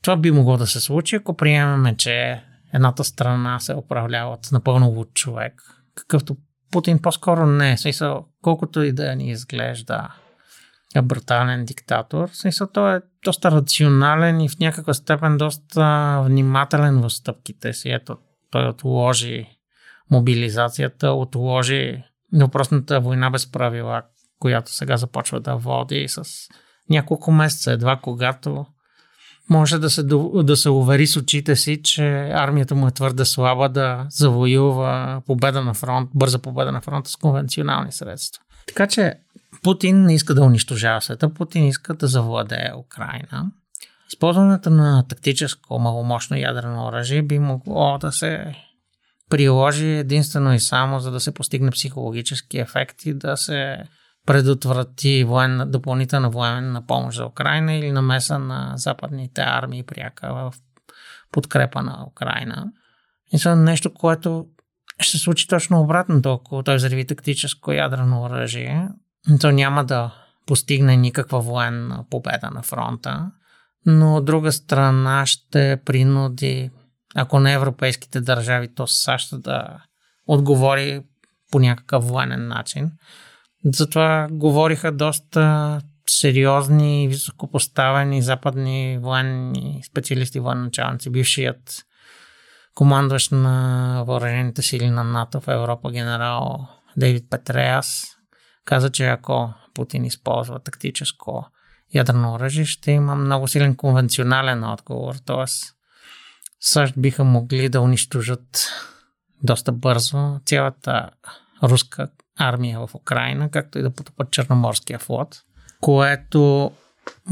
това 0.02 0.16
би 0.16 0.30
могло 0.30 0.56
да 0.56 0.66
се 0.66 0.80
случи, 0.80 1.16
ако 1.16 1.36
приемеме, 1.36 1.96
че 1.96 2.42
едната 2.72 3.04
страна 3.04 3.60
се 3.60 3.74
управлява 3.74 4.32
от 4.32 4.48
напълно 4.52 4.88
луд 4.88 5.14
човек, 5.14 5.62
какъвто 5.94 6.36
Путин 6.70 6.98
по-скоро 6.98 7.46
не 7.46 7.72
е. 7.72 7.76
Смисъл, 7.76 8.26
колкото 8.42 8.82
и 8.82 8.92
да 8.92 9.16
ни 9.16 9.30
изглежда 9.30 10.08
е 10.18 10.25
брутален 11.02 11.64
диктатор, 11.64 12.28
смисъл, 12.32 12.66
той 12.72 12.96
е 12.96 13.00
доста 13.24 13.50
рационален 13.50 14.40
и 14.40 14.48
в 14.48 14.58
някаква 14.58 14.94
степен 14.94 15.36
доста 15.36 16.20
внимателен 16.24 17.00
в 17.00 17.10
стъпките 17.10 17.72
си. 17.72 17.90
Ето, 17.90 18.16
той 18.50 18.68
отложи 18.68 19.46
мобилизацията, 20.10 21.10
отложи 21.10 22.02
въпросната 22.32 23.00
война 23.00 23.30
без 23.30 23.52
правила, 23.52 24.02
която 24.38 24.72
сега 24.74 24.96
започва 24.96 25.40
да 25.40 25.56
води 25.56 26.06
с 26.08 26.24
няколко 26.90 27.32
месеца, 27.32 27.72
едва 27.72 27.96
когато 28.02 28.66
може 29.50 29.78
да 29.78 29.90
се, 29.90 30.02
да 30.42 30.56
се 30.56 30.70
увери 30.70 31.06
с 31.06 31.16
очите 31.16 31.56
си, 31.56 31.82
че 31.82 32.30
армията 32.34 32.74
му 32.74 32.88
е 32.88 32.90
твърде 32.90 33.24
слаба 33.24 33.68
да 33.68 34.06
завоюва 34.10 35.22
победа 35.26 35.62
на 35.62 35.74
фронт, 35.74 36.10
бърза 36.14 36.38
победа 36.38 36.72
на 36.72 36.80
фронта 36.80 37.10
с 37.10 37.16
конвенционални 37.16 37.92
средства. 37.92 38.42
Така 38.66 38.86
че 38.86 39.14
Путин 39.66 40.02
не 40.02 40.14
иска 40.14 40.34
да 40.34 40.42
унищожава 40.42 41.00
света, 41.00 41.34
Путин 41.34 41.66
иска 41.66 41.94
да 41.94 42.06
завладее 42.06 42.72
Украина. 42.78 43.50
Използването 44.08 44.70
на 44.70 45.04
тактическо 45.08 45.78
маломощно 45.78 46.36
ядрено 46.36 46.86
оръжие 46.86 47.22
би 47.22 47.38
могло 47.38 47.98
да 47.98 48.12
се 48.12 48.54
приложи 49.30 49.86
единствено 49.86 50.54
и 50.54 50.60
само 50.60 51.00
за 51.00 51.10
да 51.10 51.20
се 51.20 51.34
постигне 51.34 51.70
психологически 51.70 52.58
ефект 52.58 53.06
и 53.06 53.14
да 53.14 53.36
се 53.36 53.78
предотврати 54.26 55.24
военна, 55.24 55.66
допълнителна 55.66 56.30
военна 56.30 56.86
помощ 56.86 57.16
за 57.16 57.26
Украина 57.26 57.74
или 57.74 57.92
намеса 57.92 58.38
на 58.38 58.72
западните 58.76 59.40
армии 59.40 59.82
пряка 59.82 60.34
в 60.34 60.54
подкрепа 61.32 61.82
на 61.82 62.06
Украина. 62.08 62.72
И 63.32 63.38
са 63.38 63.56
нещо, 63.56 63.94
което 63.94 64.46
ще 65.00 65.18
се 65.18 65.24
случи 65.24 65.48
точно 65.48 65.80
обратното, 65.80 66.32
ако 66.32 66.62
той 66.62 66.76
взриви 66.76 67.06
тактическо 67.06 67.72
ядрено 67.72 68.22
оръжие. 68.22 68.88
То 69.40 69.50
няма 69.50 69.84
да 69.84 70.14
постигне 70.46 70.96
никаква 70.96 71.40
военна 71.40 72.04
победа 72.10 72.50
на 72.50 72.62
фронта, 72.62 73.30
но 73.86 74.16
от 74.16 74.24
друга 74.24 74.52
страна 74.52 75.26
ще 75.26 75.80
принуди, 75.84 76.70
ако 77.14 77.40
не 77.40 77.52
европейските 77.52 78.20
държави, 78.20 78.74
то 78.74 78.86
САЩ 78.86 79.42
да 79.42 79.82
отговори 80.26 81.02
по 81.52 81.58
някакъв 81.58 82.08
военен 82.08 82.48
начин. 82.48 82.92
Затова 83.64 84.28
говориха 84.30 84.92
доста 84.92 85.80
сериозни 86.08 87.04
и 87.04 87.08
високопоставени 87.08 88.22
западни 88.22 88.98
военни 89.02 89.82
специалисти, 89.90 90.40
военачалници, 90.40 91.10
бившият 91.10 91.82
командващ 92.74 93.32
на 93.32 94.04
въоръжените 94.06 94.62
сили 94.62 94.90
на 94.90 95.04
НАТО 95.04 95.40
в 95.40 95.48
Европа, 95.48 95.90
генерал 95.90 96.68
Дейвид 96.96 97.30
Петреас, 97.30 98.15
каза, 98.66 98.90
че 98.90 99.06
ако 99.06 99.54
Путин 99.74 100.04
използва 100.04 100.58
тактическо 100.58 101.46
ядрено 101.94 102.34
оръжие, 102.34 102.64
ще 102.64 102.90
има 102.90 103.14
много 103.14 103.48
силен 103.48 103.76
конвенционален 103.76 104.64
отговор, 104.64 105.14
т.е. 105.14 105.44
САЩ 106.60 106.94
биха 106.96 107.24
могли 107.24 107.68
да 107.68 107.80
унищожат 107.80 108.68
доста 109.42 109.72
бързо 109.72 110.40
цялата 110.44 111.10
руска 111.62 112.08
армия 112.38 112.86
в 112.86 112.94
Украина, 112.94 113.50
както 113.50 113.78
и 113.78 113.82
да 113.82 113.90
потопат 113.90 114.30
Черноморския 114.30 114.98
флот, 114.98 115.42
което 115.80 116.72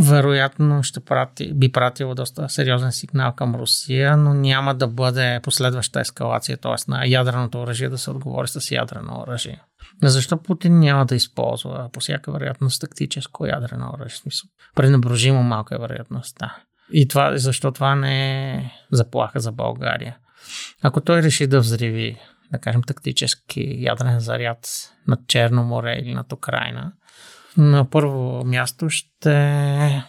вероятно 0.00 0.83
ще 0.83 1.00
прати, 1.00 1.55
би 1.55 1.73
пратило 1.73 2.14
доста 2.14 2.49
сериозен 2.49 2.93
сигнал 2.93 3.33
към 3.33 3.55
Русия, 3.55 4.17
но 4.17 4.35
няма 4.35 4.75
да 4.75 4.88
бъде 4.88 5.41
последваща 5.43 6.00
ескалация, 6.00 6.57
т.е. 6.57 6.91
на 6.91 7.07
ядреното 7.07 7.61
оръжие 7.62 7.88
да 7.88 7.99
се 7.99 8.11
отговори 8.11 8.49
с 8.49 8.71
ядрено 8.71 9.25
оръжие. 9.26 9.62
Защо 10.02 10.42
Путин 10.42 10.78
няма 10.78 11.06
да 11.06 11.14
използва 11.14 11.88
по 11.92 12.00
всяка 12.00 12.32
вероятност 12.32 12.80
тактическо 12.80 13.46
ядрено 13.46 13.90
оръжие? 13.94 14.16
Смисъл, 14.16 14.50
малка 15.42 15.74
е 15.74 15.78
вероятността. 15.78 16.56
И 16.92 17.08
това, 17.08 17.36
защо 17.38 17.72
това 17.72 17.94
не 17.94 18.50
е 18.54 18.70
заплаха 18.92 19.40
за 19.40 19.52
България. 19.52 20.16
Ако 20.82 21.00
той 21.00 21.22
реши 21.22 21.46
да 21.46 21.60
взриви, 21.60 22.18
да 22.52 22.58
кажем, 22.58 22.82
тактически 22.82 23.76
ядрен 23.78 24.20
заряд 24.20 24.68
над 25.08 25.20
Черно 25.28 25.64
море 25.64 25.98
или 26.02 26.14
над 26.14 26.32
Украина, 26.32 26.92
на 27.56 27.90
първо 27.90 28.44
място 28.44 28.90
ще 28.90 30.04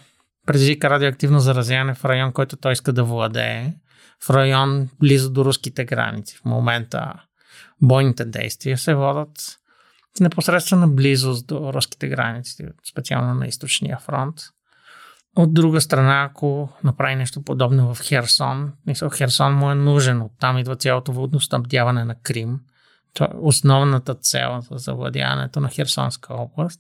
предизвика 0.46 0.90
радиоактивно 0.90 1.40
заразяване 1.40 1.94
в 1.94 2.06
район, 2.06 2.34
който 2.34 2.58
той 2.58 2.72
иска 2.74 2.94
да 2.94 3.04
владее, 3.04 3.74
в 4.26 4.30
район 4.30 4.90
близо 5.00 5.32
до 5.32 5.46
руските 5.46 5.86
граници. 5.86 6.38
В 6.38 6.46
момента 6.46 7.14
бойните 7.82 8.26
действия 8.26 8.78
се 8.78 8.96
водат 8.96 9.30
в 10.18 10.20
непосредствена 10.20 10.88
близост 10.88 11.48
до 11.48 11.74
руските 11.74 12.08
граници, 12.08 12.68
специално 12.90 13.34
на 13.34 13.48
източния 13.48 14.00
фронт. 14.00 14.36
От 15.38 15.54
друга 15.54 15.82
страна, 15.82 16.30
ако 16.30 16.70
направи 16.84 17.16
нещо 17.16 17.42
подобно 17.42 17.94
в 17.94 18.02
Херсон, 18.02 18.72
мисля, 18.88 19.10
Херсон 19.10 19.54
му 19.54 19.72
е 19.72 19.76
нужен, 19.76 20.22
оттам 20.22 20.58
идва 20.58 20.76
цялото 20.76 21.12
водоснабдяване 21.12 22.06
на 22.06 22.16
Крим. 22.16 22.60
Това 23.14 23.28
е 23.28 23.38
основната 23.40 24.16
цел 24.16 24.62
за 24.72 24.78
завладяването 24.78 25.60
на 25.60 25.70
Херсонска 25.70 26.34
област 26.34 26.80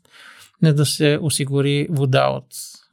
не 0.61 0.73
да 0.73 0.85
се 0.85 1.19
осигури 1.21 1.87
вода 1.89 2.27
от 2.27 2.47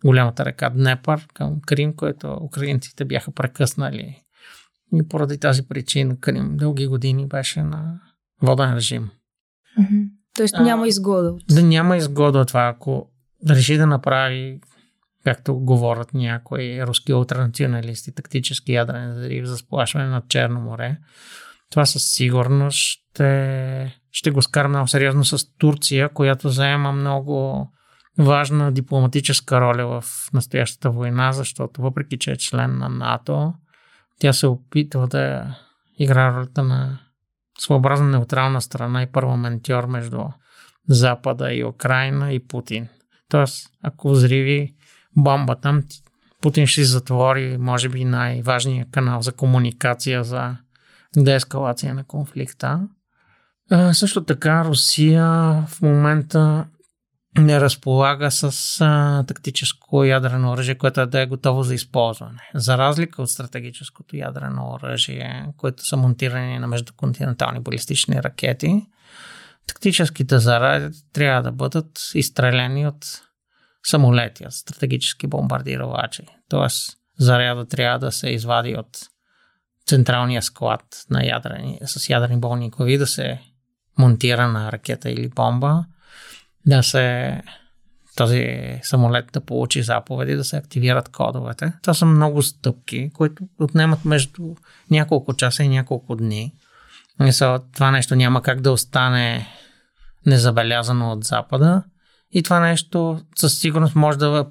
голямата 0.04 0.44
река 0.44 0.70
Днепър 0.70 1.26
към 1.34 1.60
Крим, 1.66 1.96
което 1.96 2.38
украинците 2.42 3.04
бяха 3.04 3.30
прекъснали. 3.30 4.22
И 4.94 5.08
поради 5.08 5.38
тази 5.38 5.68
причина 5.68 6.20
Крим 6.20 6.56
дълги 6.56 6.86
години 6.86 7.26
беше 7.26 7.62
на 7.62 8.00
воден 8.42 8.74
режим. 8.74 9.10
Mm-hmm. 9.78 10.01
Тоест 10.36 10.54
няма 10.60 10.88
изгода. 10.88 11.34
Да 11.50 11.62
няма 11.62 11.96
изгода 11.96 12.38
от 12.38 12.48
това. 12.48 12.68
Ако 12.68 13.10
реши 13.50 13.76
да 13.76 13.86
направи, 13.86 14.60
както 15.24 15.54
говорят 15.54 16.14
някои 16.14 16.82
руски 16.82 17.12
ултранационалисти, 17.12 18.14
тактически 18.14 18.72
ядрен 18.72 19.14
взрив 19.14 19.46
за 19.46 19.56
сплашване 19.56 20.06
над 20.06 20.28
Черно 20.28 20.60
море, 20.60 20.96
това 21.70 21.86
със 21.86 22.02
сигурност 22.02 22.78
ще, 22.78 24.00
ще 24.10 24.30
го 24.30 24.42
скара 24.42 24.68
много 24.68 24.88
сериозно 24.88 25.24
с 25.24 25.56
Турция, 25.58 26.08
която 26.08 26.48
заема 26.48 26.92
много 26.92 27.68
важна 28.18 28.72
дипломатическа 28.72 29.60
роля 29.60 30.00
в 30.00 30.04
настоящата 30.32 30.90
война, 30.90 31.32
защото 31.32 31.82
въпреки, 31.82 32.18
че 32.18 32.32
е 32.32 32.36
член 32.36 32.78
на 32.78 32.88
НАТО, 32.88 33.54
тя 34.20 34.32
се 34.32 34.46
опитва 34.46 35.08
да 35.08 35.56
игра 35.98 36.32
ролята 36.32 36.62
на 36.62 36.98
своеобразна 37.64 38.06
неутрална 38.06 38.60
страна 38.60 39.02
и 39.02 39.12
парламентьор 39.12 39.86
между 39.86 40.20
Запада 40.88 41.54
и 41.54 41.64
Украина 41.64 42.32
и 42.32 42.46
Путин. 42.46 42.88
Тоест, 43.28 43.66
ако 43.82 44.10
взриви 44.10 44.74
бомба 45.16 45.56
там, 45.56 45.82
Путин 46.40 46.66
ще 46.66 46.84
затвори, 46.84 47.58
може 47.58 47.88
би, 47.88 48.04
най-важният 48.04 48.90
канал 48.90 49.22
за 49.22 49.32
комуникация 49.32 50.24
за 50.24 50.56
деескалация 51.16 51.94
на 51.94 52.04
конфликта. 52.04 52.88
Също 53.92 54.24
така 54.24 54.64
Русия 54.64 55.26
в 55.68 55.82
момента 55.82 56.66
не 57.38 57.60
разполага 57.60 58.30
с 58.30 58.76
а, 58.80 59.24
тактическо 59.28 60.04
ядрено 60.04 60.52
оръжие, 60.52 60.78
което 60.78 61.06
да 61.06 61.20
е 61.20 61.26
готово 61.26 61.62
за 61.62 61.74
използване. 61.74 62.50
За 62.54 62.78
разлика 62.78 63.22
от 63.22 63.30
стратегическото 63.30 64.16
ядрено 64.16 64.70
оръжие, 64.72 65.46
което 65.56 65.86
са 65.86 65.96
монтирани 65.96 66.58
на 66.58 66.66
междуконтинентални 66.66 67.60
балистични 67.60 68.22
ракети, 68.22 68.86
тактическите 69.66 70.38
заради 70.38 70.96
трябва 71.12 71.42
да 71.42 71.52
бъдат 71.52 72.10
изстреляни 72.14 72.86
от 72.86 73.22
самолети, 73.82 74.46
от 74.46 74.52
стратегически 74.52 75.26
бомбардировачи. 75.26 76.26
Тоест, 76.48 76.96
заряда 77.18 77.66
трябва 77.66 77.98
да 77.98 78.12
се 78.12 78.30
извади 78.30 78.76
от 78.76 78.98
централния 79.86 80.42
склад 80.42 80.82
на 81.10 81.26
ядрени, 81.26 81.78
с 81.84 82.08
ядрени 82.08 82.40
болни 82.40 82.70
глави 82.70 82.98
да 82.98 83.06
се 83.06 83.40
монтира 83.98 84.48
на 84.48 84.72
ракета 84.72 85.10
или 85.10 85.28
бомба, 85.28 85.84
да 86.66 86.82
се 86.82 87.42
този 88.16 88.56
самолет 88.82 89.24
да 89.32 89.40
получи 89.40 89.82
заповеди, 89.82 90.34
да 90.34 90.44
се 90.44 90.56
активират 90.56 91.08
кодовете. 91.08 91.72
Това 91.82 91.94
са 91.94 92.06
много 92.06 92.42
стъпки, 92.42 93.10
които 93.14 93.44
отнемат 93.60 94.04
между 94.04 94.54
няколко 94.90 95.34
часа 95.34 95.62
и 95.62 95.68
няколко 95.68 96.16
дни. 96.16 96.52
Това 97.72 97.90
нещо 97.90 98.14
няма 98.14 98.42
как 98.42 98.60
да 98.60 98.72
остане 98.72 99.46
незабелязано 100.26 101.12
от 101.12 101.24
Запада. 101.24 101.82
И 102.30 102.42
това 102.42 102.60
нещо 102.60 103.20
със 103.36 103.58
сигурност 103.58 103.94
може 103.94 104.18
да 104.18 104.46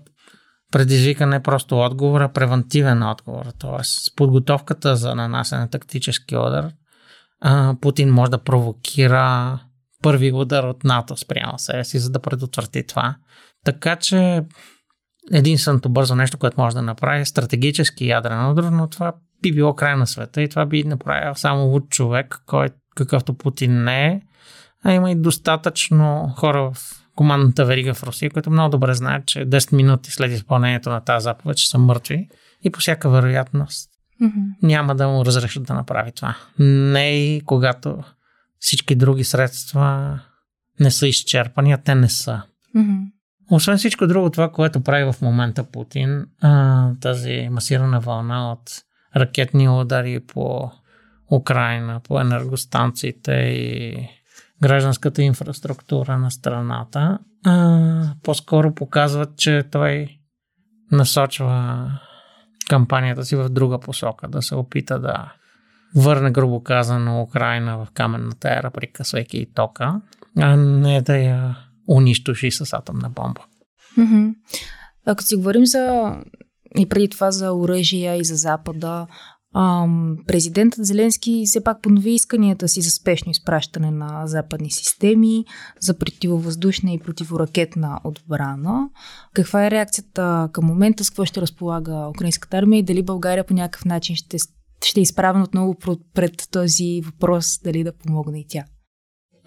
предизвика 0.72 1.28
не 1.28 1.44
просто 1.44 1.80
отговор, 1.80 2.22
а 2.22 2.34
превентивен 2.34 3.04
отговор. 3.04 3.46
Тоест, 3.60 4.06
с 4.06 4.16
подготовката 4.16 4.96
за 4.96 5.16
нанасене 5.16 5.62
на 5.62 5.70
тактически 5.70 6.38
удар, 6.38 6.72
Путин 7.82 8.10
може 8.10 8.32
да 8.32 8.44
провокира 8.44 9.60
първи 10.02 10.32
удар 10.32 10.64
от 10.64 10.84
НАТО 10.84 11.18
спрямо 11.18 11.60
себе 11.60 11.84
си, 11.84 12.00
за 12.00 12.10
да 12.10 12.20
предотврати 12.20 12.88
това. 12.88 13.16
Така 13.66 13.96
че 13.96 14.44
единственото 15.32 15.90
бързо 15.90 16.16
нещо, 16.16 16.38
което 16.38 16.62
може 16.62 16.76
да 16.76 16.82
направи 16.82 17.22
е 17.22 17.26
стратегически 17.26 18.08
ядрен 18.08 18.50
удар, 18.50 18.64
но 18.64 18.88
това 18.88 19.14
би 19.42 19.52
било 19.52 19.76
край 19.76 19.96
на 19.96 20.08
света 20.08 20.42
и 20.42 20.50
това 20.50 20.66
би 20.66 20.84
направил 20.84 21.36
само 21.36 21.64
луд 21.64 21.90
човек, 21.90 22.42
който 22.46 22.76
какъвто 22.96 23.34
Путин 23.34 23.84
не 23.84 24.08
е, 24.08 24.22
а 24.84 24.94
има 24.94 25.12
и 25.12 25.16
достатъчно 25.16 26.34
хора 26.38 26.72
в 26.74 26.78
командната 27.16 27.66
верига 27.66 27.94
в 27.94 28.04
Русия, 28.04 28.32
които 28.32 28.52
много 28.52 28.70
добре 28.72 28.94
знаят, 28.94 29.26
че 29.26 29.40
10 29.40 29.76
минути 29.76 30.12
след 30.12 30.32
изпълнението 30.32 30.90
на 30.90 31.02
тази 31.02 31.24
заповед 31.24 31.58
ще 31.58 31.70
са 31.70 31.78
мъртви 31.78 32.28
и 32.64 32.70
по 32.70 32.80
всяка 32.80 33.10
вероятност 33.10 33.90
mm-hmm. 34.22 34.44
няма 34.64 34.96
да 34.96 35.08
му 35.08 35.26
разрешат 35.26 35.64
да 35.64 35.74
направи 35.74 36.12
това. 36.12 36.36
Не 36.60 37.10
и 37.10 37.42
когато 37.46 38.04
всички 38.62 38.96
други 38.96 39.24
средства 39.24 40.20
не 40.80 40.92
са 40.92 41.08
изчерпани, 41.08 41.72
а 41.74 41.78
те 41.78 41.96
не 41.96 42.10
са. 42.10 42.42
Mm-hmm. 42.76 43.12
Освен 43.52 43.78
всичко 43.78 44.08
друго, 44.08 44.30
това, 44.30 44.52
което 44.52 44.84
прави 44.84 45.12
в 45.12 45.22
момента 45.22 45.64
Путин, 45.64 46.26
тази 47.02 47.50
масирана 47.52 48.00
вълна 48.00 48.52
от 48.52 48.72
ракетни 49.16 49.70
удари 49.70 50.20
по 50.20 50.72
Украина, 51.32 52.00
по 52.04 52.22
енергостанциите 52.22 53.32
и 53.32 53.96
гражданската 54.62 55.22
инфраструктура 55.22 56.18
на 56.18 56.32
страната, 56.32 57.20
по-скоро 58.24 58.76
показват, 58.76 59.38
че 59.38 59.64
той 59.72 60.18
насочва 60.92 61.86
кампанията 62.70 63.26
си 63.26 63.36
в 63.36 63.50
друга 63.50 63.80
посока, 63.80 64.28
да 64.28 64.42
се 64.42 64.56
опита 64.56 65.00
да 65.00 65.34
върне, 65.96 66.32
грубо 66.32 66.64
казано, 66.64 67.22
Украина 67.22 67.78
в 67.78 67.88
каменната 67.94 68.50
ера, 68.50 68.72
прикъсвайки 68.72 69.38
и 69.38 69.54
тока, 69.54 70.02
а 70.38 70.56
не 70.56 71.02
да 71.02 71.18
я 71.18 71.58
унищожи 71.90 72.52
с 72.52 72.74
атомна 72.74 73.10
бомба. 73.10 73.42
Ако 75.06 75.24
си 75.24 75.36
говорим 75.36 75.66
за 75.66 76.16
и 76.78 76.90
преди 76.90 77.10
това 77.10 77.32
за 77.32 77.54
оръжия 77.54 78.16
и 78.16 78.26
за 78.26 78.36
Запада, 78.36 79.08
ам, 79.56 80.18
президентът 80.28 80.86
Зеленски 80.86 81.44
все 81.46 81.64
пак 81.64 81.82
понови 81.82 82.12
исканията 82.12 82.68
си 82.68 82.82
за 82.82 82.92
спешно 82.92 83.32
изпращане 83.32 83.92
на 83.92 84.28
западни 84.28 84.72
системи, 84.72 85.46
за 85.80 85.98
противовъздушна 85.98 86.92
и 86.92 87.00
противоракетна 87.00 88.00
отбрана. 88.04 88.90
Каква 89.34 89.66
е 89.66 89.72
реакцията 89.72 90.50
към 90.54 90.66
момента, 90.66 91.04
с 91.04 91.10
какво 91.10 91.26
ще 91.26 91.42
разполага 91.42 92.08
украинската 92.10 92.58
армия 92.58 92.80
и 92.80 92.84
дали 92.84 93.04
България 93.04 93.44
по 93.44 93.54
някакъв 93.54 93.86
начин 93.86 94.16
ще, 94.16 94.38
ще 94.86 95.00
е 95.00 95.04
изправен 95.04 95.42
отново 95.42 95.76
пред 96.14 96.48
този 96.52 97.02
въпрос, 97.06 97.60
дали 97.64 97.84
да 97.84 97.98
помогне 97.98 98.40
и 98.40 98.46
тя? 98.50 98.64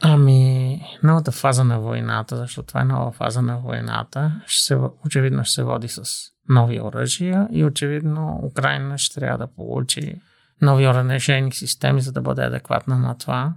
Ами, 0.03 0.81
новата 1.03 1.33
фаза 1.33 1.65
на 1.65 1.81
войната, 1.81 2.37
защото 2.37 2.67
това 2.67 2.81
е 2.81 2.85
нова 2.85 3.13
фаза 3.13 3.43
на 3.43 3.59
войната, 3.59 4.41
ще 4.47 4.67
се, 4.67 4.79
очевидно 5.07 5.45
ще 5.45 5.53
се 5.53 5.63
води 5.63 5.89
с 5.89 6.03
нови 6.49 6.81
оръжия 6.81 7.49
и 7.53 7.65
очевидно 7.65 8.41
Украина 8.43 8.99
ще 8.99 9.21
трябва 9.21 9.39
да 9.39 9.55
получи 9.55 10.21
нови 10.63 10.89
оръжейни 10.89 11.53
системи, 11.53 12.01
за 12.01 12.13
да 12.13 12.21
бъде 12.21 12.43
адекватна 12.43 12.99
на 12.99 13.19
това. 13.19 13.55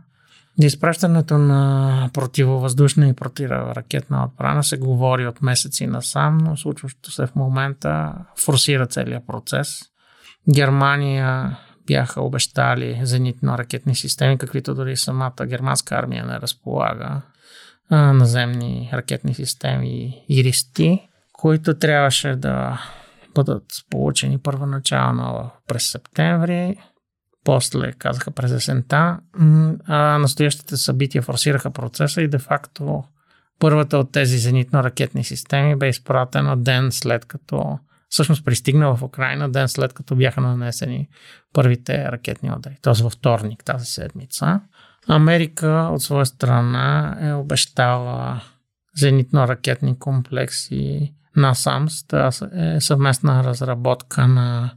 Изпращането 0.59 1.37
на 1.37 2.09
противовъздушна 2.13 3.07
и 3.07 3.13
противоракетна 3.13 4.25
отбрана 4.25 4.63
се 4.63 4.77
говори 4.77 5.27
от 5.27 5.41
месеци 5.41 5.87
насам, 5.87 6.37
но 6.37 6.57
случващото 6.57 7.11
се 7.11 7.27
в 7.27 7.35
момента 7.35 8.13
форсира 8.37 8.87
целият 8.87 9.27
процес. 9.27 9.79
Германия 10.55 11.57
бяха 11.87 12.21
обещали 12.21 13.01
зенитно-ракетни 13.03 13.93
системи, 13.93 14.37
каквито 14.37 14.75
дори 14.75 14.97
самата 14.97 15.45
германска 15.45 15.95
армия 15.95 16.25
не 16.25 16.39
разполага. 16.39 17.21
Наземни 17.91 18.89
ракетни 18.93 19.33
системи 19.33 20.23
Иристи, 20.29 21.09
които 21.33 21.73
трябваше 21.73 22.35
да 22.35 22.81
бъдат 23.35 23.63
получени 23.89 24.37
първоначално 24.37 25.49
през 25.67 25.91
септември, 25.91 26.77
после 27.43 27.91
казаха 27.91 28.31
през 28.31 28.51
есента, 28.51 29.19
а 29.87 30.17
настоящите 30.17 30.77
събития 30.77 31.21
форсираха 31.21 31.71
процеса 31.71 32.21
и 32.21 32.27
де-факто 32.27 33.03
първата 33.59 33.97
от 33.97 34.11
тези 34.11 34.37
зенитно-ракетни 34.37 35.21
системи 35.21 35.75
бе 35.75 35.87
изпратена 35.87 36.57
ден 36.57 36.91
след 36.91 37.25
като 37.25 37.79
всъщност 38.09 38.45
пристигна 38.45 38.95
в 38.95 39.03
Украина 39.03 39.49
ден 39.49 39.67
след 39.67 39.93
като 39.93 40.15
бяха 40.15 40.41
нанесени 40.41 41.07
първите 41.53 42.11
ракетни 42.11 42.51
удари, 42.57 42.77
т.е. 42.81 43.03
във 43.03 43.13
вторник 43.13 43.63
тази 43.63 43.85
седмица. 43.85 44.61
Америка 45.07 45.89
от 45.91 46.01
своя 46.01 46.25
страна 46.25 47.17
е 47.21 47.33
обещала 47.33 48.41
зенитно-ракетни 48.99 49.97
комплекси 49.97 51.13
на 51.35 51.55
САМС. 51.55 52.07
Това 52.07 52.31
е 52.53 52.81
съвместна 52.81 53.43
разработка 53.43 54.27
на 54.27 54.71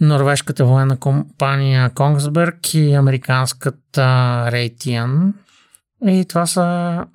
норвежката 0.00 0.64
военна 0.64 0.96
компания 0.96 1.90
Конгсберг 1.90 2.74
и 2.74 2.92
американската 2.92 4.02
Raytheon. 4.52 5.32
И 6.06 6.24
това 6.28 6.46
са 6.46 7.06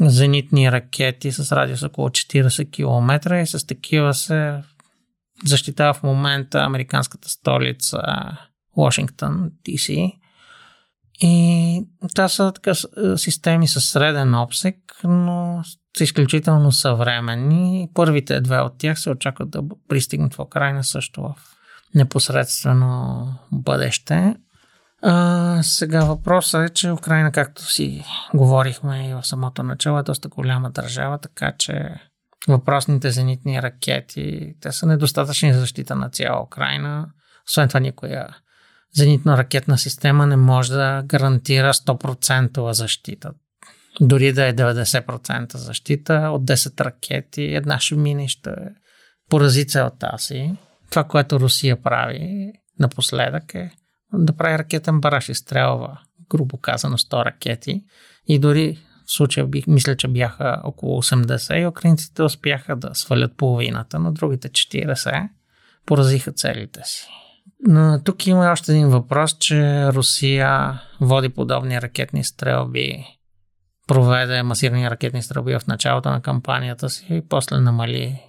зенитни 0.00 0.72
ракети 0.72 1.32
с 1.32 1.52
радиус 1.52 1.82
около 1.82 2.08
40 2.08 2.70
км 2.70 3.40
и 3.42 3.46
с 3.46 3.66
такива 3.66 4.14
се 4.14 4.62
защитава 5.46 5.94
в 5.94 6.02
момента 6.02 6.58
американската 6.58 7.28
столица 7.28 7.98
Вашингтон, 8.76 9.50
DC. 9.66 10.12
И 11.20 11.84
това 12.14 12.28
са 12.28 12.52
така 12.52 12.72
системи 13.16 13.68
с 13.68 13.80
среден 13.80 14.34
обсек, 14.34 14.76
но 15.04 15.62
са 15.96 16.04
изключително 16.04 16.72
съвременни. 16.72 17.88
Първите 17.94 18.40
две 18.40 18.60
от 18.60 18.78
тях 18.78 19.00
се 19.00 19.10
очакват 19.10 19.50
да 19.50 19.62
пристигнат 19.88 20.34
в 20.34 20.38
Украина 20.38 20.84
също 20.84 21.22
в 21.22 21.34
непосредствено 21.94 23.26
бъдеще. 23.52 24.36
А, 25.02 25.58
сега 25.62 26.04
въпросът 26.04 26.70
е, 26.70 26.74
че 26.74 26.90
Украина, 26.90 27.32
както 27.32 27.72
си 27.72 28.04
говорихме 28.34 29.08
и 29.08 29.14
в 29.14 29.26
самото 29.26 29.62
начало, 29.62 29.98
е 29.98 30.02
доста 30.02 30.28
голяма 30.28 30.70
държава, 30.70 31.18
така 31.18 31.52
че 31.58 31.94
въпросните 32.48 33.10
зенитни 33.10 33.62
ракети, 33.62 34.54
те 34.60 34.72
са 34.72 34.86
недостатъчни 34.86 35.52
за 35.52 35.60
защита 35.60 35.96
на 35.96 36.10
цяла 36.10 36.42
Украина. 36.42 37.06
Освен 37.48 37.68
това, 37.68 37.80
никоя 37.80 38.28
зенитно-ракетна 38.98 39.76
система 39.76 40.26
не 40.26 40.36
може 40.36 40.72
да 40.72 41.02
гарантира 41.06 41.72
100% 41.72 42.70
защита. 42.70 43.32
Дори 44.00 44.32
да 44.32 44.46
е 44.46 44.54
90% 44.54 45.56
защита, 45.56 46.14
от 46.32 46.44
10 46.44 46.80
ракети 46.80 47.42
една 47.42 47.80
ще 47.80 47.94
мине 47.94 48.28
ще 48.28 48.50
порази 49.30 49.66
целта 49.66 50.14
си. 50.18 50.54
Това, 50.90 51.04
което 51.04 51.40
Русия 51.40 51.82
прави 51.82 52.52
напоследък 52.78 53.54
е 53.54 53.70
да 54.12 54.36
прави 54.36 54.58
ракетен 54.58 55.00
бараш 55.00 55.28
и 55.28 55.34
стрелва, 55.34 55.98
грубо 56.30 56.56
казано 56.56 56.98
100 56.98 57.24
ракети. 57.24 57.84
И 58.28 58.38
дори 58.38 58.78
в 59.06 59.12
случая 59.12 59.46
бих, 59.46 59.66
мисля, 59.66 59.96
че 59.96 60.08
бяха 60.08 60.60
около 60.64 61.02
80 61.02 61.62
и 61.62 61.66
украинците 61.66 62.22
успяха 62.22 62.76
да 62.76 62.94
свалят 62.94 63.36
половината, 63.36 63.98
но 63.98 64.12
другите 64.12 64.48
40 64.48 65.28
поразиха 65.86 66.32
целите 66.32 66.80
си. 66.84 67.08
Но 67.66 68.00
тук 68.04 68.26
има 68.26 68.50
още 68.52 68.72
един 68.72 68.88
въпрос, 68.88 69.38
че 69.38 69.86
Русия 69.92 70.80
води 71.00 71.28
подобни 71.28 71.80
ракетни 71.80 72.24
стрелби, 72.24 73.04
проведе 73.88 74.42
масирани 74.42 74.90
ракетни 74.90 75.22
стрелби 75.22 75.58
в 75.58 75.66
началото 75.66 76.10
на 76.10 76.22
кампанията 76.22 76.90
си 76.90 77.06
и 77.10 77.22
после 77.28 77.60
намали 77.60 78.22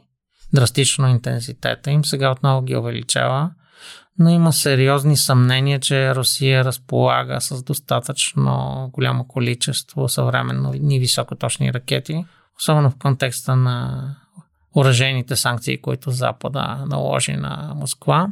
драстично 0.53 1.07
интензитета 1.07 1.91
им. 1.91 2.05
Сега 2.05 2.31
отново 2.31 2.61
ги 2.61 2.75
увеличава 2.75 3.51
но 4.19 4.29
има 4.29 4.53
сериозни 4.53 5.17
съмнения, 5.17 5.79
че 5.79 6.15
Русия 6.15 6.65
разполага 6.65 7.41
с 7.41 7.63
достатъчно 7.63 8.89
голямо 8.93 9.27
количество 9.27 10.09
съвременни 10.09 10.99
високоточни 10.99 11.73
ракети, 11.73 12.25
особено 12.59 12.91
в 12.91 12.97
контекста 12.97 13.55
на 13.55 14.05
оръжейните 14.75 15.35
санкции, 15.35 15.81
които 15.81 16.11
Запада 16.11 16.85
наложи 16.87 17.33
на 17.33 17.73
Москва. 17.75 18.27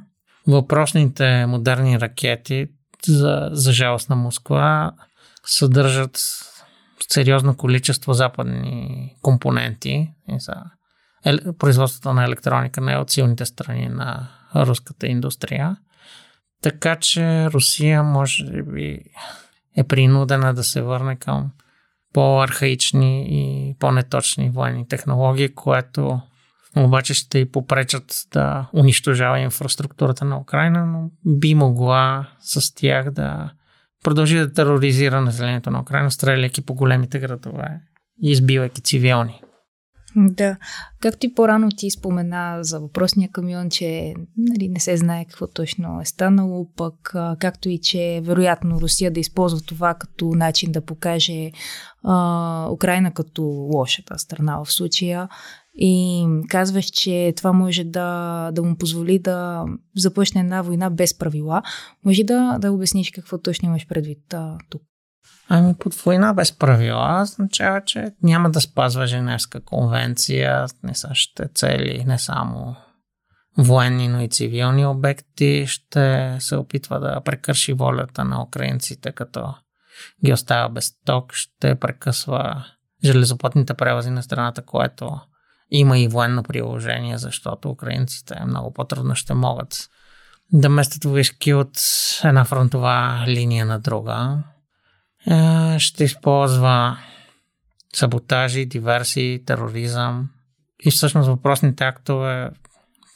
Въпросните 0.47 1.45
модерни 1.45 1.99
ракети, 1.99 2.67
за, 3.05 3.49
за 3.51 3.71
жалост 3.73 4.09
на 4.09 4.15
Москва, 4.15 4.91
съдържат 5.45 6.19
сериозно 7.09 7.57
количество 7.57 8.13
западни 8.13 9.15
компоненти 9.21 10.11
за 10.37 10.53
производството 11.59 12.13
на 12.13 12.25
електроника 12.25 12.81
не 12.81 12.93
е 12.93 12.97
от 12.97 13.09
силните 13.09 13.45
страни 13.45 13.89
на 13.89 14.29
руската 14.55 15.07
индустрия. 15.07 15.77
Така 16.61 16.95
че 16.95 17.51
Русия 17.51 18.03
може 18.03 18.63
би 18.63 18.99
е 19.77 19.83
принудена 19.83 20.53
да 20.53 20.63
се 20.63 20.81
върне 20.81 21.15
към 21.15 21.51
по-архаични 22.13 23.25
и 23.29 23.75
по-неточни 23.79 24.49
военни 24.49 24.87
технологии, 24.87 25.55
което 25.55 26.21
обаче 26.77 27.13
ще 27.13 27.39
и 27.39 27.51
попречат 27.51 28.27
да 28.33 28.69
унищожава 28.73 29.39
инфраструктурата 29.39 30.25
на 30.25 30.39
Украина, 30.39 30.85
но 30.85 31.09
би 31.25 31.55
могла 31.55 32.29
с 32.39 32.75
тях 32.75 33.11
да 33.11 33.51
продължи 34.03 34.37
да 34.37 34.53
тероризира 34.53 35.21
населението 35.21 35.71
на 35.71 35.81
Украина, 35.81 36.11
стреляйки 36.11 36.61
по 36.61 36.73
големите 36.73 37.19
градове 37.19 37.81
и 38.23 38.31
избивайки 38.31 38.81
цивилни. 38.81 39.41
Да. 40.15 40.57
Както 40.99 41.25
и 41.25 41.33
по-рано 41.33 41.69
ти 41.77 41.91
спомена 41.91 42.57
за 42.61 42.79
въпросния 42.79 43.29
камион, 43.31 43.69
че 43.69 44.13
нали, 44.37 44.69
не 44.69 44.79
се 44.79 44.97
знае 44.97 45.25
какво 45.25 45.47
точно 45.47 46.01
е 46.01 46.05
станало, 46.05 46.67
пък 46.75 47.13
както 47.39 47.69
и 47.69 47.77
че 47.77 48.21
вероятно 48.23 48.81
Русия 48.81 49.11
да 49.11 49.19
използва 49.19 49.61
това 49.61 49.93
като 49.93 50.25
начин 50.25 50.71
да 50.71 50.81
покаже 50.81 51.51
а, 52.03 52.67
Украина 52.71 53.13
като 53.13 53.43
лошата 53.43 54.19
страна 54.19 54.63
в 54.63 54.71
случая. 54.71 55.29
И 55.75 56.25
казваш, 56.49 56.85
че 56.85 57.33
това 57.37 57.53
може 57.53 57.83
да, 57.83 58.49
да 58.51 58.63
му 58.63 58.75
позволи 58.75 59.19
да 59.19 59.65
започне 59.97 60.41
една 60.41 60.61
война 60.61 60.89
без 60.89 61.17
правила. 61.17 61.61
Може 62.05 62.23
да, 62.23 62.57
да 62.61 62.71
обясниш 62.71 63.11
какво 63.11 63.37
точно 63.37 63.69
имаш 63.69 63.87
предвид 63.87 64.33
а, 64.33 64.57
тук? 64.69 64.81
Ами 65.49 65.75
под 65.79 65.95
война 65.95 66.33
без 66.33 66.51
правила 66.51 67.21
означава, 67.21 67.81
че 67.85 68.11
няма 68.23 68.49
да 68.49 68.61
спазва 68.61 69.07
Женевска 69.07 69.61
конвенция, 69.61 70.65
не 70.83 70.95
същите 70.95 71.49
цели, 71.55 72.03
не 72.07 72.19
само 72.19 72.75
военни, 73.57 74.07
но 74.07 74.21
и 74.21 74.29
цивилни 74.29 74.85
обекти. 74.85 75.65
Ще 75.67 76.37
се 76.39 76.55
опитва 76.55 76.99
да 76.99 77.21
прекърши 77.21 77.73
волята 77.73 78.25
на 78.25 78.43
украинците, 78.43 79.11
като 79.11 79.53
ги 80.25 80.33
оставя 80.33 80.69
без 80.69 80.91
ток, 81.05 81.33
ще 81.33 81.75
прекъсва 81.75 82.65
железопътните 83.03 83.73
превози 83.73 84.09
на 84.09 84.23
страната, 84.23 84.61
което 84.61 85.19
има 85.71 85.99
и 85.99 86.07
военно 86.07 86.43
приложение, 86.43 87.17
защото 87.17 87.69
украинците 87.69 88.35
много 88.47 88.73
по-трудно 88.73 89.15
ще 89.15 89.33
могат 89.33 89.89
да 90.53 90.69
местят 90.69 91.03
войски 91.03 91.53
от 91.53 91.77
една 92.23 92.45
фронтова 92.45 93.23
линия 93.27 93.65
на 93.65 93.79
друга. 93.79 94.43
Ще 95.77 96.03
използва 96.03 96.97
саботажи, 97.95 98.65
диверсии, 98.65 99.45
тероризъм 99.45 100.29
и 100.85 100.91
всъщност 100.91 101.27
въпросните 101.27 101.83
актове 101.83 102.49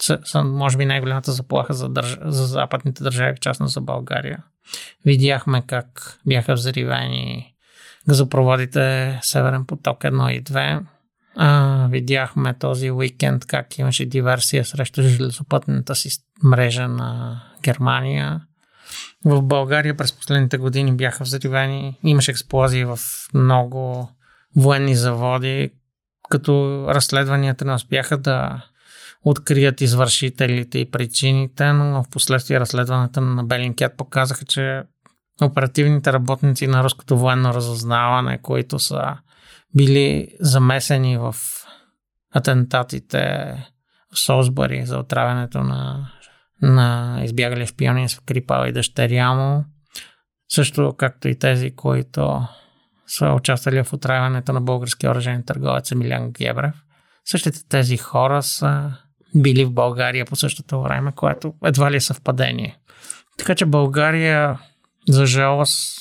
са, 0.02 0.20
са 0.24 0.44
може 0.44 0.78
би 0.78 0.86
най-голямата 0.86 1.32
заплаха 1.32 1.74
за, 1.74 1.90
държ... 1.90 2.18
за 2.26 2.46
западните 2.46 3.04
държави, 3.04 3.36
в 3.36 3.40
частност 3.40 3.74
за 3.74 3.82
България. 3.82 4.44
Видяхме 5.06 5.64
как 5.68 6.20
бяха 6.26 6.54
взривени 6.54 7.54
газопроводите 8.08 9.20
Северен 9.22 9.66
поток 9.66 10.00
1 10.00 10.30
и 10.32 10.44
2. 10.44 10.82
А, 11.36 11.88
видяхме 11.92 12.54
този 12.54 12.92
уикенд 12.92 13.46
как 13.46 13.78
имаше 13.78 14.06
диверсия 14.06 14.66
срещу 14.66 15.02
железопътната 15.02 15.96
си 15.96 16.10
мрежа 16.44 16.88
на 16.88 17.42
Германия. 17.64 18.42
В 19.26 19.42
България 19.42 19.98
през 19.98 20.14
последните 20.14 20.58
години 20.58 20.92
бяха 20.92 21.24
взривени, 21.24 22.00
имаше 22.04 22.32
експлозии 22.32 22.86
в 22.86 23.00
много 23.34 24.10
военни 24.56 24.96
заводи, 24.96 25.72
като 26.30 26.86
разследванията 26.90 27.66
не 27.66 27.74
успяха 27.74 28.18
да 28.18 28.66
открият 29.24 29.82
извършителите 29.82 30.80
и 30.80 30.92
причините, 30.92 31.74
но 31.74 32.04
в 32.04 32.10
последствие 32.10 32.60
разследването 32.60 33.22
на 33.22 33.44
Белинкет 33.44 33.98
показаха, 33.98 34.46
че 34.46 34.84
оперативните 35.42 36.14
работници 36.14 36.68
на 36.68 36.84
руското 36.84 37.18
военно 37.18 37.54
разузнаване, 37.54 38.38
които 38.42 38.80
са 38.80 39.18
били 39.76 40.28
замесени 40.40 41.18
в 41.18 41.36
атентатите 42.32 43.20
в 44.14 44.20
Солсбъри 44.20 44.86
за 44.86 44.98
отравянето 44.98 45.64
на 45.64 46.12
на 46.66 47.20
избягали 47.24 47.68
шпиони 47.68 48.10
с 48.10 48.20
Крипал 48.20 48.66
и 48.68 48.72
дъщеря 48.72 49.34
му. 49.34 49.66
Също 50.50 50.94
както 50.98 51.28
и 51.28 51.40
тези, 51.40 51.76
които 51.76 52.48
са 53.08 53.30
участвали 53.30 53.84
в 53.84 53.94
отравянето 53.94 54.54
на 54.54 54.62
българския 54.62 55.12
оръжен 55.12 55.44
търговец 55.44 55.92
Емилян 55.92 56.32
Гебрев. 56.32 56.76
Същите 57.26 57.68
тези 57.70 57.98
хора 57.98 58.44
са 58.44 58.92
били 59.36 59.66
в 59.66 59.74
България 59.74 60.26
по 60.26 60.36
същото 60.36 60.82
време, 60.82 61.12
което 61.16 61.54
едва 61.66 61.92
ли 61.92 61.96
е 61.96 62.02
съвпадение. 62.02 62.78
Така 63.38 63.56
че 63.56 63.66
България, 63.66 64.60
за 65.10 65.26
жалост, 65.26 66.00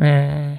е 0.00 0.58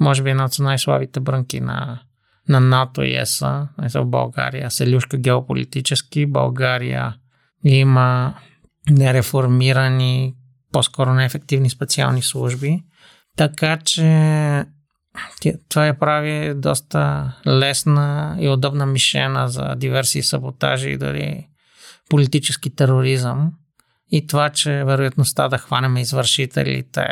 може 0.00 0.22
би 0.22 0.30
една 0.30 0.44
от 0.44 0.58
най-слабите 0.58 1.20
брънки 1.20 1.60
на, 1.60 2.00
на 2.48 2.60
НАТО 2.60 3.02
и 3.02 3.16
ЕСА. 3.16 3.68
В 3.94 4.04
България 4.04 4.70
селюшка 4.70 5.18
геополитически. 5.18 6.26
България 6.26 7.16
има 7.64 8.34
нереформирани, 8.90 10.34
по-скоро 10.72 11.14
неефективни 11.14 11.70
специални 11.70 12.22
служби. 12.22 12.82
Така 13.36 13.78
че 13.84 14.64
това 15.68 15.86
я 15.86 15.98
прави 15.98 16.54
доста 16.54 17.32
лесна 17.46 18.36
и 18.40 18.48
удобна 18.48 18.86
мишена 18.86 19.48
за 19.48 19.74
диверсии, 19.76 20.22
саботажи 20.22 20.90
и 20.90 20.98
дори 20.98 21.48
политически 22.10 22.74
тероризъм. 22.74 23.52
И 24.10 24.26
това, 24.26 24.50
че 24.50 24.84
вероятността 24.84 25.48
да 25.48 25.58
хванем 25.58 25.96
извършителите 25.96 27.06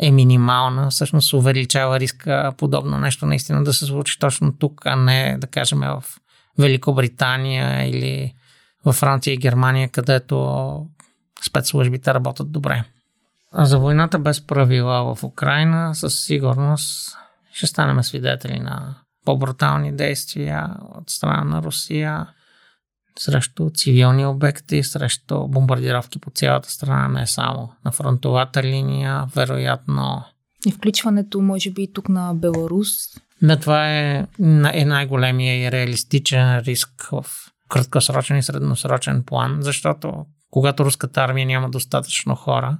е 0.00 0.10
минимална, 0.10 0.90
всъщност 0.90 1.32
увеличава 1.32 2.00
риска 2.00 2.52
подобно 2.58 2.98
нещо 2.98 3.26
наистина 3.26 3.64
да 3.64 3.72
се 3.72 3.86
случи 3.86 4.18
точно 4.18 4.52
тук, 4.58 4.86
а 4.86 4.96
не 4.96 5.36
да 5.38 5.46
кажем 5.46 5.80
в 5.80 6.04
Великобритания 6.58 7.88
или 7.88 8.34
във 8.84 8.96
Франция 8.96 9.34
и 9.34 9.38
Германия, 9.38 9.88
където 9.88 10.86
спецслужбите 11.46 12.14
работят 12.14 12.52
добре. 12.52 12.84
А 13.52 13.64
за 13.64 13.78
войната 13.78 14.18
без 14.18 14.46
правила 14.46 15.14
в 15.14 15.24
Украина 15.24 15.94
със 15.94 16.20
сигурност 16.20 17.16
ще 17.52 17.66
станем 17.66 18.02
свидетели 18.02 18.60
на 18.60 18.94
по-брутални 19.24 19.96
действия 19.96 20.70
от 20.96 21.10
страна 21.10 21.44
на 21.44 21.62
Русия 21.62 22.26
срещу 23.18 23.70
цивилни 23.70 24.26
обекти, 24.26 24.82
срещу 24.82 25.48
бомбардировки 25.48 26.18
по 26.18 26.30
цялата 26.30 26.70
страна, 26.70 27.08
не 27.08 27.26
само 27.26 27.72
на 27.84 27.92
фронтовата 27.92 28.62
линия, 28.62 29.24
вероятно. 29.34 30.24
И 30.66 30.72
включването, 30.72 31.40
може 31.40 31.70
би, 31.70 31.92
тук 31.92 32.08
на 32.08 32.34
Беларус. 32.34 32.88
Да, 33.42 33.56
това 33.56 33.88
е, 33.88 34.26
е 34.72 34.84
най-големия 34.84 35.66
и 35.66 35.72
реалистичен 35.72 36.58
риск 36.58 37.08
в 37.12 37.24
краткосрочен 37.68 38.36
и 38.36 38.42
средносрочен 38.42 39.22
план, 39.22 39.56
защото 39.60 40.26
когато 40.50 40.84
руската 40.84 41.20
армия 41.20 41.46
няма 41.46 41.70
достатъчно 41.70 42.34
хора, 42.34 42.78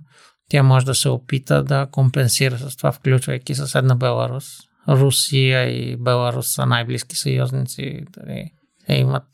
тя 0.50 0.62
може 0.62 0.86
да 0.86 0.94
се 0.94 1.08
опита 1.08 1.64
да 1.64 1.86
компенсира 1.90 2.58
с 2.58 2.76
това, 2.76 2.92
включвайки 2.92 3.54
съседна 3.54 3.96
Беларус. 3.96 4.44
Русия 4.88 5.64
и 5.64 5.96
Беларус 5.96 6.54
са 6.54 6.66
най-близки 6.66 7.16
съюзници. 7.16 8.04
Дали, 8.10 8.50
те 8.86 8.94
имат 8.94 9.28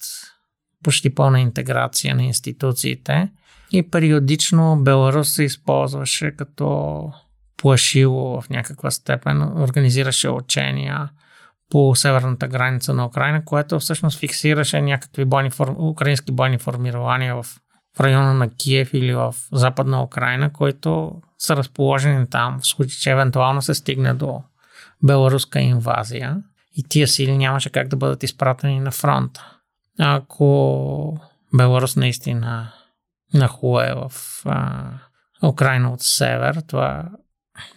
почти 0.82 1.14
пълна 1.14 1.40
интеграция 1.40 2.14
на 2.14 2.24
институциите. 2.24 3.30
И 3.72 3.90
периодично 3.90 4.80
Беларус 4.82 5.30
се 5.30 5.44
използваше 5.44 6.30
като 6.36 7.10
плашило 7.56 8.40
в 8.40 8.50
някаква 8.50 8.90
степен, 8.90 9.42
организираше 9.42 10.28
учения– 10.28 11.10
по 11.70 11.94
северната 11.96 12.48
граница 12.48 12.94
на 12.94 13.06
Украина, 13.06 13.44
което 13.44 13.78
всъщност 13.78 14.18
фиксираше 14.18 14.82
някакви 14.82 15.24
бойни 15.24 15.50
фор... 15.50 15.74
украински 15.78 16.32
бойни 16.32 16.58
формирования 16.58 17.42
в, 17.42 17.46
района 18.00 18.34
на 18.34 18.50
Киев 18.50 18.94
или 18.94 19.14
в 19.14 19.34
западна 19.52 20.02
Украина, 20.02 20.52
които 20.52 21.22
са 21.38 21.56
разположени 21.56 22.26
там, 22.26 22.58
в 22.60 22.66
случай, 22.66 22.98
че 23.00 23.10
евентуално 23.10 23.62
се 23.62 23.74
стигне 23.74 24.14
до 24.14 24.42
беларуска 25.02 25.60
инвазия 25.60 26.36
и 26.76 26.88
тия 26.88 27.08
сили 27.08 27.36
нямаше 27.36 27.70
как 27.70 27.88
да 27.88 27.96
бъдат 27.96 28.22
изпратени 28.22 28.80
на 28.80 28.90
фронта. 28.90 29.50
Ако 29.98 31.20
Беларус 31.56 31.96
наистина 31.96 32.72
нахуе 33.34 33.94
в 33.94 34.12
а, 34.44 34.84
Украина 35.48 35.92
от 35.92 36.02
север, 36.02 36.62
това 36.66 37.04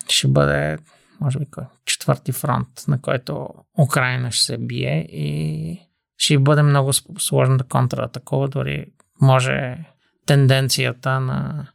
ще 0.09 0.27
бъде 0.27 0.77
може 1.21 1.39
би 1.39 1.45
четвърти 1.85 2.31
фронт, 2.31 2.67
на 2.87 3.01
който 3.01 3.47
Украина 3.79 4.31
ще 4.31 4.45
се 4.45 4.57
бие 4.57 5.07
и 5.09 5.79
ще 6.17 6.39
бъде 6.39 6.61
много 6.61 6.93
сложно 6.93 7.57
да 7.57 7.63
контратакува, 7.63 8.47
дори 8.47 8.85
може 9.21 9.77
тенденцията 10.25 11.19
на 11.19 11.67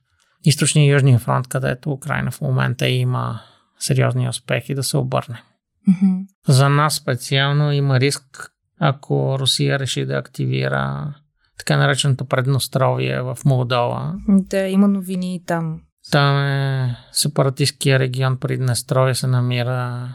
източния 0.45 0.87
и 0.87 0.91
южния 0.91 1.19
фронт, 1.19 1.49
където 1.49 1.93
Украина 1.93 2.31
в 2.31 2.41
момента 2.41 2.89
има 2.89 3.41
сериозни 3.79 4.29
успехи 4.29 4.75
да 4.75 4.83
се 4.83 4.97
обърне. 4.97 5.43
Mm-hmm. 5.89 6.27
За 6.49 6.69
нас 6.69 6.95
специално 6.95 7.73
има 7.73 8.01
риск, 8.01 8.53
ако 8.81 9.37
Русия 9.39 9.79
реши 9.79 10.07
да 10.07 10.17
активира 10.17 11.15
така 11.59 11.77
нареченото 11.77 12.25
предностровие 12.25 13.21
в 13.21 13.39
Молдова. 13.45 14.15
Да, 14.29 14.69
има 14.69 14.89
новини 14.89 15.43
там 15.47 15.81
там 16.11 16.39
е 16.39 16.97
сепаратистския 17.13 17.99
регион 17.99 18.37
Приднестровие 18.37 19.15
се 19.15 19.27
намира 19.27 20.09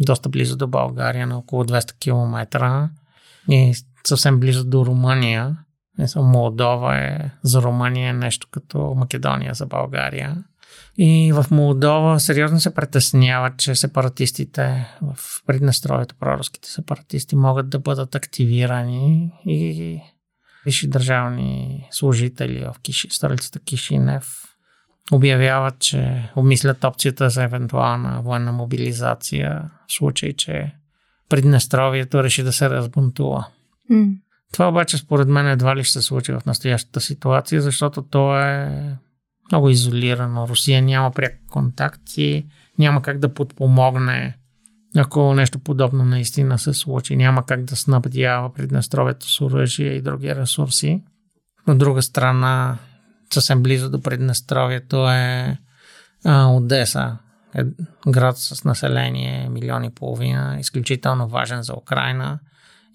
доста 0.00 0.28
близо 0.28 0.56
до 0.56 0.66
България, 0.66 1.26
на 1.26 1.38
около 1.38 1.64
200 1.64 1.98
км 1.98 2.90
и 3.50 3.74
съвсем 4.06 4.40
близо 4.40 4.64
до 4.64 4.86
Румъния. 4.86 5.56
Молдова 6.16 6.98
е 6.98 7.30
за 7.42 7.62
Румъния 7.62 8.10
е 8.10 8.12
нещо 8.12 8.48
като 8.50 8.94
Македония 8.96 9.54
за 9.54 9.66
България. 9.66 10.44
И 10.98 11.32
в 11.32 11.46
Молдова 11.50 12.20
сериозно 12.20 12.60
се 12.60 12.74
притесняват, 12.74 13.56
че 13.58 13.74
сепаратистите 13.74 14.94
в 15.02 15.16
Приднестровието, 15.46 16.14
проруските 16.20 16.68
сепаратисти, 16.68 17.36
могат 17.36 17.68
да 17.68 17.78
бъдат 17.78 18.14
активирани 18.14 19.32
и 19.46 20.00
висши 20.64 20.88
държавни 20.88 21.86
служители 21.90 22.64
в 22.64 22.80
Киши, 22.82 23.08
столицата 23.10 23.60
Кишинев 23.60 24.42
обявяват, 25.12 25.78
че 25.78 26.30
обмислят 26.36 26.84
опцията 26.84 27.30
за 27.30 27.44
евентуална 27.44 28.22
военна 28.22 28.52
мобилизация 28.52 29.70
в 29.88 29.92
случай, 29.92 30.32
че 30.32 30.72
Приднестровието 31.28 32.22
реши 32.22 32.42
да 32.42 32.52
се 32.52 32.70
разбунтува. 32.70 33.46
Mm. 33.90 34.16
Това 34.52 34.68
обаче 34.68 34.98
според 34.98 35.28
мен 35.28 35.48
едва 35.48 35.76
ли 35.76 35.84
ще 35.84 35.92
се 35.92 36.02
случи 36.02 36.32
в 36.32 36.42
настоящата 36.46 37.00
ситуация, 37.00 37.62
защото 37.62 38.02
то 38.02 38.40
е 38.40 38.82
много 39.52 39.70
изолирано. 39.70 40.48
Русия 40.48 40.82
няма 40.82 41.10
пряк 41.10 41.32
контакт 41.50 42.02
и 42.16 42.46
няма 42.78 43.02
как 43.02 43.18
да 43.18 43.34
подпомогне 43.34 44.36
ако 44.98 45.34
нещо 45.34 45.58
подобно 45.58 46.04
наистина 46.04 46.58
се 46.58 46.74
случи. 46.74 47.16
Няма 47.16 47.46
как 47.46 47.64
да 47.64 47.76
снабдява 47.76 48.52
Приднестровието 48.52 49.30
с 49.30 49.40
оръжие 49.40 49.92
и 49.92 50.02
други 50.02 50.34
ресурси. 50.34 51.02
От 51.68 51.78
друга 51.78 52.02
страна, 52.02 52.78
съвсем 53.34 53.62
близо 53.62 53.90
до 53.90 54.00
Приднестровието 54.00 55.10
е 55.10 55.58
а, 56.24 56.46
Одеса, 56.46 57.16
е 57.54 57.64
град 58.08 58.38
с 58.38 58.64
население 58.64 59.48
милиони 59.48 59.86
и 59.86 59.90
половина, 59.90 60.56
изключително 60.60 61.28
важен 61.28 61.62
за 61.62 61.74
Украина. 61.74 62.38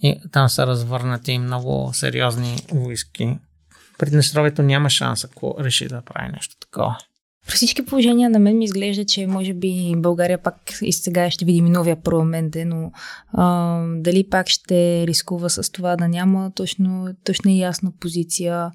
И 0.03 0.19
там 0.31 0.49
са 0.49 0.67
развърнати 0.67 1.39
много 1.39 1.89
сериозни 1.93 2.57
войски. 2.71 3.37
Приднестровието 3.97 4.63
няма 4.63 4.89
шанс, 4.89 5.25
ако 5.25 5.55
реши 5.59 5.87
да 5.87 6.01
прави 6.01 6.31
нещо 6.31 6.55
такова. 6.59 6.97
При 7.47 7.55
всички 7.55 7.85
положения 7.85 8.29
на 8.29 8.39
мен 8.39 8.57
ми 8.57 8.65
изглежда, 8.65 9.05
че 9.05 9.27
може 9.27 9.53
би 9.53 9.93
България 9.97 10.37
пак 10.37 10.55
и 10.81 10.93
сега 10.93 11.31
ще 11.31 11.45
видим 11.45 11.67
и 11.67 11.69
новия 11.69 12.01
парламент, 12.01 12.55
но 12.65 12.91
а, 13.33 13.77
дали 13.87 14.29
пак 14.29 14.49
ще 14.49 15.07
рискува 15.07 15.49
с 15.49 15.71
това 15.71 15.95
да 15.95 16.07
няма 16.07 16.51
точно, 16.55 17.15
точно 17.23 17.51
ясна 17.51 17.91
позиция, 17.99 18.71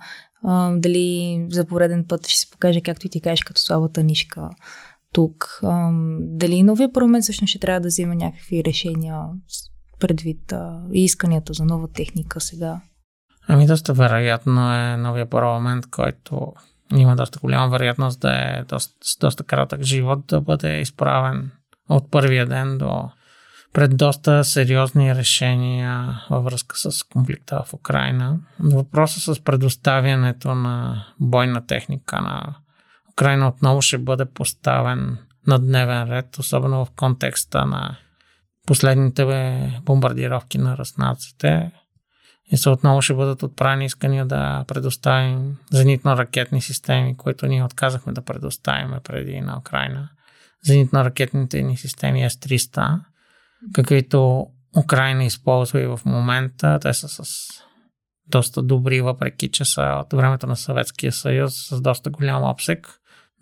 дали 0.77 1.47
за 1.51 1.67
пореден 1.67 2.05
път 2.09 2.27
ще 2.27 2.39
се 2.39 2.51
покаже, 2.51 2.81
както 2.81 3.07
и 3.07 3.11
ти 3.11 3.21
кажеш, 3.21 3.45
като 3.45 3.61
слабата 3.61 4.03
нишка 4.03 4.51
тук. 5.13 5.61
Дали 6.21 6.63
новия 6.63 6.93
парламент 6.93 7.23
всъщност 7.23 7.51
ще 7.51 7.59
трябва 7.59 7.81
да 7.81 7.89
взема 7.89 8.15
някакви 8.15 8.65
решения 8.65 9.23
предвид 10.01 10.53
а, 10.53 10.81
исканията 10.93 11.53
за 11.53 11.65
нова 11.65 11.89
техника 11.89 12.41
сега? 12.41 12.81
Ами 13.49 13.67
доста 13.67 13.93
вероятно 13.93 14.75
е 14.75 14.97
новия 14.97 15.31
парламент, 15.31 15.87
който 15.91 16.53
има 16.97 17.17
доста 17.17 17.39
голяма 17.39 17.69
вероятност 17.69 18.21
да 18.21 18.33
е 18.33 18.65
доста, 18.69 18.95
доста 19.21 19.45
кратък 19.45 19.83
живот 19.83 20.27
да 20.27 20.41
бъде 20.41 20.81
изправен 20.81 21.51
от 21.89 22.11
първия 22.11 22.47
ден 22.47 22.79
до 22.79 23.11
пред 23.73 23.97
доста 23.97 24.45
сериозни 24.45 25.15
решения 25.15 26.23
във 26.31 26.45
връзка 26.45 26.77
с 26.77 27.03
конфликта 27.03 27.63
в 27.67 27.75
Украина. 27.75 28.39
Въпросът 28.61 29.37
с 29.37 29.45
предоставянето 29.45 30.55
на 30.55 31.07
бойна 31.21 31.67
техника 31.67 32.21
на 32.21 32.55
Украина 33.13 33.49
отново 33.49 33.83
ще 33.83 33.99
бъде 33.99 34.25
поставен 34.25 35.19
на 35.47 35.59
дневен 35.59 36.11
ред, 36.11 36.39
особено 36.39 36.85
в 36.85 36.91
контекста 36.91 37.67
на 37.67 37.97
последните 38.67 39.81
бомбардировки 39.85 40.59
на 40.59 40.77
руснаците. 40.77 41.73
И 42.53 42.57
се 42.57 42.71
отново 42.71 43.03
ще 43.03 43.15
бъдат 43.15 43.43
отправени 43.43 43.85
искания 43.85 44.27
да 44.27 44.65
предоставим 44.69 45.57
зенитно-ракетни 45.73 46.61
системи, 46.61 47.17
които 47.17 47.47
ние 47.47 47.65
отказахме 47.65 48.13
да 48.13 48.23
предоставим 48.23 48.99
преди 49.05 49.41
на 49.41 49.59
Украина. 49.59 50.09
Зенитно-ракетните 50.67 51.63
ни 51.63 51.77
системи 51.77 52.31
С-300, 52.31 53.01
каквито 53.75 54.47
Украина 54.79 55.25
използва 55.25 55.81
и 55.81 55.87
в 55.87 56.01
момента. 56.05 56.79
Те 56.83 56.95
са 56.95 57.09
с 57.09 57.23
доста 58.29 58.63
добри, 58.63 59.01
въпреки 59.01 59.49
че 59.49 59.65
са 59.65 59.83
от 59.83 60.13
времето 60.13 60.47
на 60.47 60.57
Съветския 60.57 61.13
съюз, 61.13 61.55
с 61.55 61.81
доста 61.81 62.11
голям 62.11 62.45
обсек. 62.45 62.89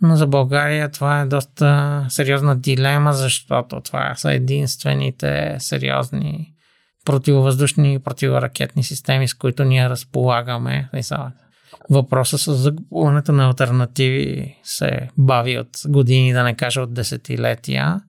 Но 0.02 0.16
за 0.16 0.26
България 0.26 0.90
това 0.90 1.20
е 1.20 1.26
доста 1.26 2.06
сериозна 2.08 2.56
дилема, 2.56 3.12
защото 3.12 3.80
това 3.80 4.14
са 4.14 4.32
единствените 4.32 5.56
сериозни 5.58 6.54
противовъздушни 7.04 7.94
и 7.94 7.98
противоракетни 7.98 8.84
системи, 8.84 9.28
с 9.28 9.34
които 9.34 9.64
ние 9.64 9.90
разполагаме. 9.90 10.88
Въпросът 11.90 12.40
с 12.40 12.54
закупуването 12.54 13.32
на 13.32 13.46
альтернативи 13.46 14.58
се 14.62 15.08
бави 15.18 15.58
от 15.58 15.68
години, 15.88 16.32
да 16.32 16.42
не 16.42 16.54
кажа 16.54 16.80
от 16.80 16.94
десетилетия. 16.94 18.00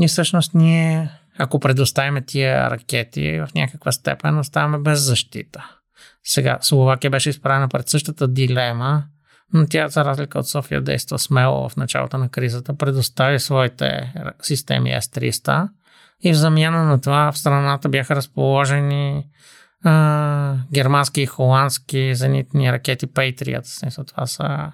И 0.00 0.08
всъщност 0.08 0.54
ние, 0.54 1.10
ако 1.40 1.60
предоставяме 1.60 2.22
тия 2.22 2.70
ракети, 2.70 3.40
в 3.40 3.48
някаква 3.54 3.92
степен 3.92 4.38
оставаме 4.38 4.78
без 4.78 5.00
защита. 5.00 5.70
Сега 6.24 6.58
Словакия 6.60 7.10
беше 7.10 7.30
изправена 7.30 7.68
пред 7.68 7.88
същата 7.88 8.28
дилема, 8.28 9.04
но 9.52 9.66
тя, 9.66 9.88
за 9.88 10.04
разлика 10.04 10.38
от 10.38 10.48
София, 10.48 10.80
действа 10.80 11.18
смело 11.18 11.68
в 11.68 11.76
началото 11.76 12.18
на 12.18 12.28
кризата, 12.28 12.76
предостави 12.76 13.38
своите 13.38 14.14
системи 14.42 14.90
S-300 14.90 15.68
и 16.24 16.32
в 16.32 16.36
замяна 16.36 16.84
на 16.84 17.00
това 17.00 17.32
в 17.32 17.38
страната 17.38 17.88
бяха 17.88 18.16
разположени 18.16 19.24
а, 19.84 20.56
германски 20.72 21.22
и 21.22 21.26
холандски 21.26 22.14
зенитни 22.14 22.72
ракети 22.72 23.06
Patriot. 23.06 24.06
Това 24.06 24.26
са, 24.26 24.72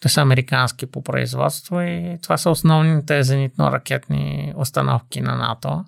те 0.00 0.08
са 0.08 0.20
американски 0.20 0.86
по 0.86 1.02
производство 1.02 1.80
и 1.80 2.18
това 2.22 2.36
са 2.36 2.50
основните 2.50 3.22
зенитно-ракетни 3.22 4.52
установки 4.56 5.20
на 5.20 5.36
НАТО. 5.36 5.84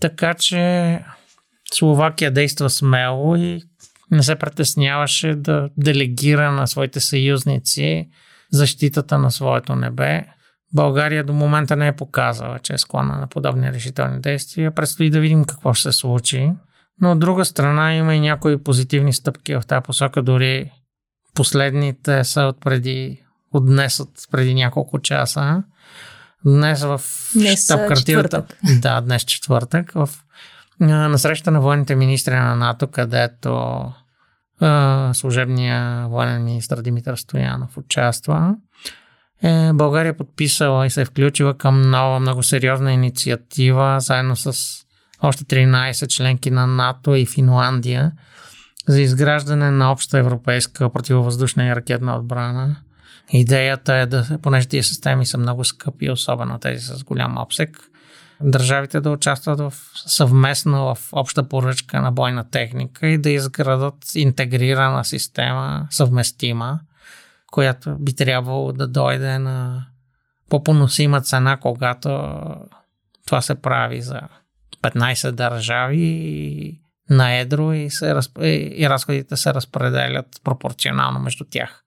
Така 0.00 0.34
че 0.34 1.00
Словакия 1.72 2.30
действа 2.30 2.70
смело 2.70 3.36
и 3.36 3.62
не 4.10 4.22
се 4.22 4.36
притесняваше 4.36 5.34
да 5.34 5.68
делегира 5.76 6.52
на 6.52 6.66
своите 6.66 7.00
съюзници 7.00 8.08
защитата 8.52 9.18
на 9.18 9.30
своето 9.30 9.76
небе. 9.76 10.24
България 10.74 11.24
до 11.24 11.32
момента 11.32 11.76
не 11.76 11.86
е 11.86 11.96
показала, 11.96 12.58
че 12.58 12.72
е 12.72 12.78
склонна 12.78 13.18
на 13.18 13.26
подобни 13.26 13.72
решителни 13.72 14.20
действия. 14.20 14.74
Предстои 14.74 15.10
да 15.10 15.20
видим 15.20 15.44
какво 15.44 15.74
ще 15.74 15.92
се 15.92 15.98
случи. 15.98 16.50
Но 17.00 17.12
от 17.12 17.18
друга 17.18 17.44
страна 17.44 17.94
има 17.94 18.14
и 18.14 18.20
някои 18.20 18.62
позитивни 18.62 19.12
стъпки 19.12 19.54
в 19.54 19.62
тази 19.66 19.82
посока. 19.82 20.22
Дори 20.22 20.70
последните 21.34 22.24
са 22.24 22.42
от 22.42 22.60
преди, 22.60 23.23
от 23.54 23.66
днес, 23.66 24.00
от 24.00 24.10
преди 24.30 24.54
няколко 24.54 24.98
часа. 24.98 25.62
Днес 26.46 26.82
в 26.82 27.00
щаб-квартирата. 27.56 28.44
Да, 28.80 29.00
днес 29.00 29.22
четвъртък. 29.22 29.92
В, 29.92 30.10
на 30.80 31.18
среща 31.18 31.50
на 31.50 31.60
военните 31.60 31.94
министри 31.94 32.34
на 32.34 32.56
НАТО, 32.56 32.86
където 32.86 33.82
служебния 35.12 36.08
военен 36.08 36.44
министр 36.44 36.82
Димитър 36.82 37.16
Стоянов 37.16 37.76
участва 37.76 38.54
е, 39.42 39.72
България 39.72 40.10
е 40.10 40.16
подписала 40.16 40.86
и 40.86 40.90
се 40.90 41.02
е 41.02 41.04
включила 41.04 41.54
към 41.54 41.82
нова 41.82 42.20
много 42.20 42.42
сериозна 42.42 42.92
инициатива, 42.92 44.00
заедно 44.00 44.36
с 44.36 44.52
още 45.22 45.44
13 45.44 46.06
членки 46.08 46.50
на 46.50 46.66
НАТО 46.66 47.14
и 47.14 47.26
Финландия, 47.26 48.12
за 48.88 49.00
изграждане 49.00 49.70
на 49.70 49.92
обща 49.92 50.18
европейска 50.18 50.90
противовъздушна 50.90 51.66
и 51.66 51.76
ракетна 51.76 52.16
отбрана. 52.16 52.76
Идеята 53.30 53.94
е 53.94 54.06
да, 54.06 54.38
понеже 54.42 54.68
тези 54.68 54.88
системи 54.88 55.26
са 55.26 55.38
много 55.38 55.64
скъпи, 55.64 56.10
особено 56.10 56.58
тези 56.58 56.86
с 56.86 57.04
голям 57.04 57.38
обсек, 57.38 57.90
държавите 58.40 59.00
да 59.00 59.10
участват 59.10 59.60
в, 59.60 59.72
съвместно 60.06 60.94
в 60.94 61.08
обща 61.12 61.48
поръчка 61.48 62.00
на 62.00 62.12
бойна 62.12 62.50
техника 62.50 63.06
и 63.06 63.18
да 63.18 63.30
изградат 63.30 63.94
интегрирана 64.14 65.04
система, 65.04 65.86
съвместима, 65.90 66.80
която 67.46 67.96
би 67.98 68.16
трябвало 68.16 68.72
да 68.72 68.88
дойде 68.88 69.38
на 69.38 69.86
по-поносима 70.50 71.20
цена, 71.20 71.56
когато 71.56 72.38
това 73.26 73.40
се 73.40 73.54
прави 73.54 74.02
за 74.02 74.20
15 74.82 75.30
държави 75.30 76.80
на 77.10 77.34
едро 77.34 77.72
и, 77.72 77.90
се, 77.90 78.20
и 78.42 78.88
разходите 78.88 79.36
се 79.36 79.54
разпределят 79.54 80.26
пропорционално 80.44 81.20
между 81.20 81.44
тях. 81.50 81.84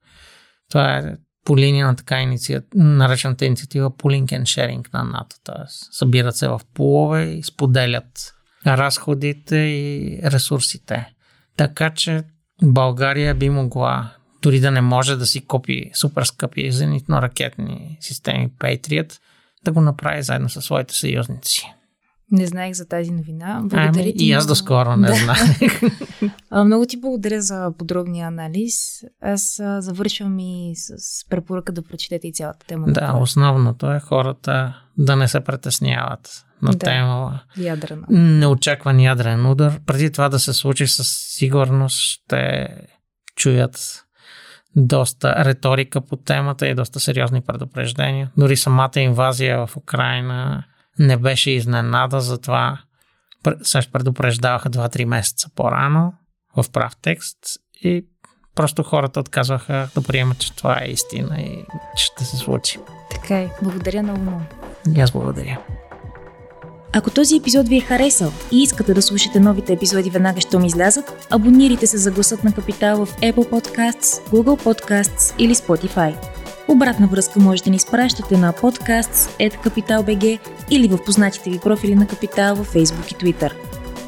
Това 0.70 0.98
е 0.98 1.16
по 1.48 1.58
линия 1.58 1.86
на 1.86 1.96
така 1.96 2.20
инициатива, 2.20 2.64
наречената 2.74 3.44
инициатива 3.44 3.90
Pooling 3.90 4.24
and 4.24 4.42
Sharing 4.42 4.94
на 4.94 5.04
НАТО. 5.04 5.36
Т.е. 5.44 5.62
събират 5.68 6.36
се 6.36 6.48
в 6.48 6.60
полове 6.74 7.24
и 7.24 7.42
споделят 7.42 8.34
разходите 8.66 9.56
и 9.56 10.18
ресурсите. 10.24 11.12
Така 11.56 11.90
че 11.90 12.22
България 12.62 13.34
би 13.34 13.50
могла 13.50 14.10
дори 14.42 14.60
да 14.60 14.70
не 14.70 14.80
може 14.80 15.16
да 15.16 15.26
си 15.26 15.46
купи 15.46 15.90
супер 15.94 16.24
скъпи 16.24 16.72
зенитно-ракетни 16.72 17.96
системи 18.00 18.48
Patriot, 18.48 19.18
да 19.64 19.72
го 19.72 19.80
направи 19.80 20.22
заедно 20.22 20.48
със 20.48 20.64
своите 20.64 20.94
съюзници. 20.94 21.74
Не 22.32 22.46
знаех 22.46 22.74
за 22.74 22.86
тази 22.86 23.10
новина. 23.10 23.46
Ами, 23.50 23.68
Благодаря 23.68 24.12
ти. 24.12 24.24
и 24.24 24.32
аз 24.32 24.46
доскоро 24.46 24.96
не 24.96 25.08
Да. 25.08 25.14
знаех. 25.14 25.80
А, 26.50 26.64
Много 26.64 26.86
ти 26.86 26.96
благодаря 26.96 27.42
за 27.42 27.72
подробния 27.78 28.26
анализ. 28.26 28.74
Аз 29.22 29.60
а, 29.60 29.80
завършвам 29.80 30.38
и 30.38 30.72
с 30.76 30.92
препоръка 31.28 31.72
да 31.72 31.82
прочетете 31.82 32.28
и 32.28 32.32
цялата 32.32 32.66
тема. 32.66 32.86
да, 32.88 33.12
основното 33.14 33.92
е 33.92 34.00
хората 34.00 34.74
да 34.98 35.16
не 35.16 35.28
се 35.28 35.40
притесняват 35.40 36.30
на 36.62 36.70
Да. 36.70 36.78
тема 36.78 37.40
Ядрена. 37.56 38.06
неочакван 38.10 39.00
ядрен 39.00 39.46
удар. 39.46 39.80
Преди 39.86 40.12
това 40.12 40.28
да 40.28 40.38
се 40.38 40.52
случи 40.52 40.86
със 40.86 41.08
сигурност 41.28 41.98
ще 41.98 42.68
чуят 43.36 44.04
доста 44.76 45.44
риторика 45.44 46.00
по 46.00 46.16
темата 46.16 46.68
и 46.68 46.74
доста 46.74 47.00
сериозни 47.00 47.40
предупреждения. 47.42 48.30
Дори 48.36 48.56
самата 48.56 48.90
инвазия 48.96 49.66
в 49.66 49.76
Украина 49.76 50.64
не 50.98 51.16
беше 51.16 51.50
изненада, 51.50 52.20
затова 52.20 52.78
пр- 53.44 53.58
също 53.62 53.92
предупреждаваха 53.92 54.70
2-3 54.70 55.04
месеца 55.04 55.48
по-рано 55.54 56.12
в 56.56 56.70
прав 56.70 56.96
текст 57.02 57.38
и 57.84 58.06
просто 58.54 58.82
хората 58.82 59.20
отказваха 59.20 59.88
да 59.94 60.02
приемат, 60.02 60.38
че 60.38 60.56
това 60.56 60.78
е 60.82 60.88
истина 60.88 61.40
и 61.40 61.64
че 61.96 62.04
ще 62.04 62.24
се 62.24 62.36
случи. 62.36 62.78
Така 63.10 63.38
е. 63.38 63.50
Благодаря 63.62 64.02
много. 64.02 64.20
много. 64.20 64.40
И 64.96 65.00
аз 65.00 65.10
благодаря. 65.10 65.58
Ако 66.92 67.10
този 67.10 67.36
епизод 67.36 67.68
ви 67.68 67.76
е 67.76 67.80
харесал 67.80 68.32
и 68.52 68.62
искате 68.62 68.94
да 68.94 69.02
слушате 69.02 69.40
новите 69.40 69.72
епизоди 69.72 70.10
веднага, 70.10 70.40
щом 70.40 70.64
излязат, 70.64 71.26
абонирайте 71.30 71.86
се 71.86 71.98
за 71.98 72.10
гласът 72.10 72.44
на 72.44 72.52
Капитал 72.52 73.06
в 73.06 73.16
Apple 73.16 73.50
Podcasts, 73.50 74.30
Google 74.30 74.64
Podcasts 74.64 75.34
или 75.38 75.54
Spotify. 75.54 76.14
Обратна 76.68 77.06
връзка 77.06 77.40
можете 77.40 77.64
да 77.64 77.70
ни 77.70 77.76
изпращате 77.76 78.36
на 78.36 78.52
podcasts.capital.bg 78.52 80.38
или 80.70 80.88
в 80.88 81.04
познатите 81.04 81.50
ви 81.50 81.58
профили 81.58 81.94
на 81.94 82.06
Капитал 82.06 82.54
във 82.54 82.74
Facebook 82.74 83.12
и 83.12 83.16
Twitter. 83.16 83.52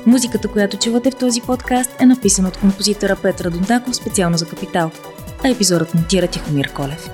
Музиката, 0.06 0.48
която 0.48 0.76
чувате 0.76 1.10
в 1.10 1.16
този 1.16 1.40
подкаст 1.40 2.00
е 2.00 2.06
написана 2.06 2.48
от 2.48 2.56
композитора 2.56 3.16
Петра 3.22 3.50
Дондаков 3.50 3.96
специално 3.96 4.38
за 4.38 4.48
Капитал, 4.48 4.90
а 5.44 5.48
епизодът 5.48 5.94
монтира 5.94 6.26
Тихомир 6.26 6.72
Колев. 6.72 7.10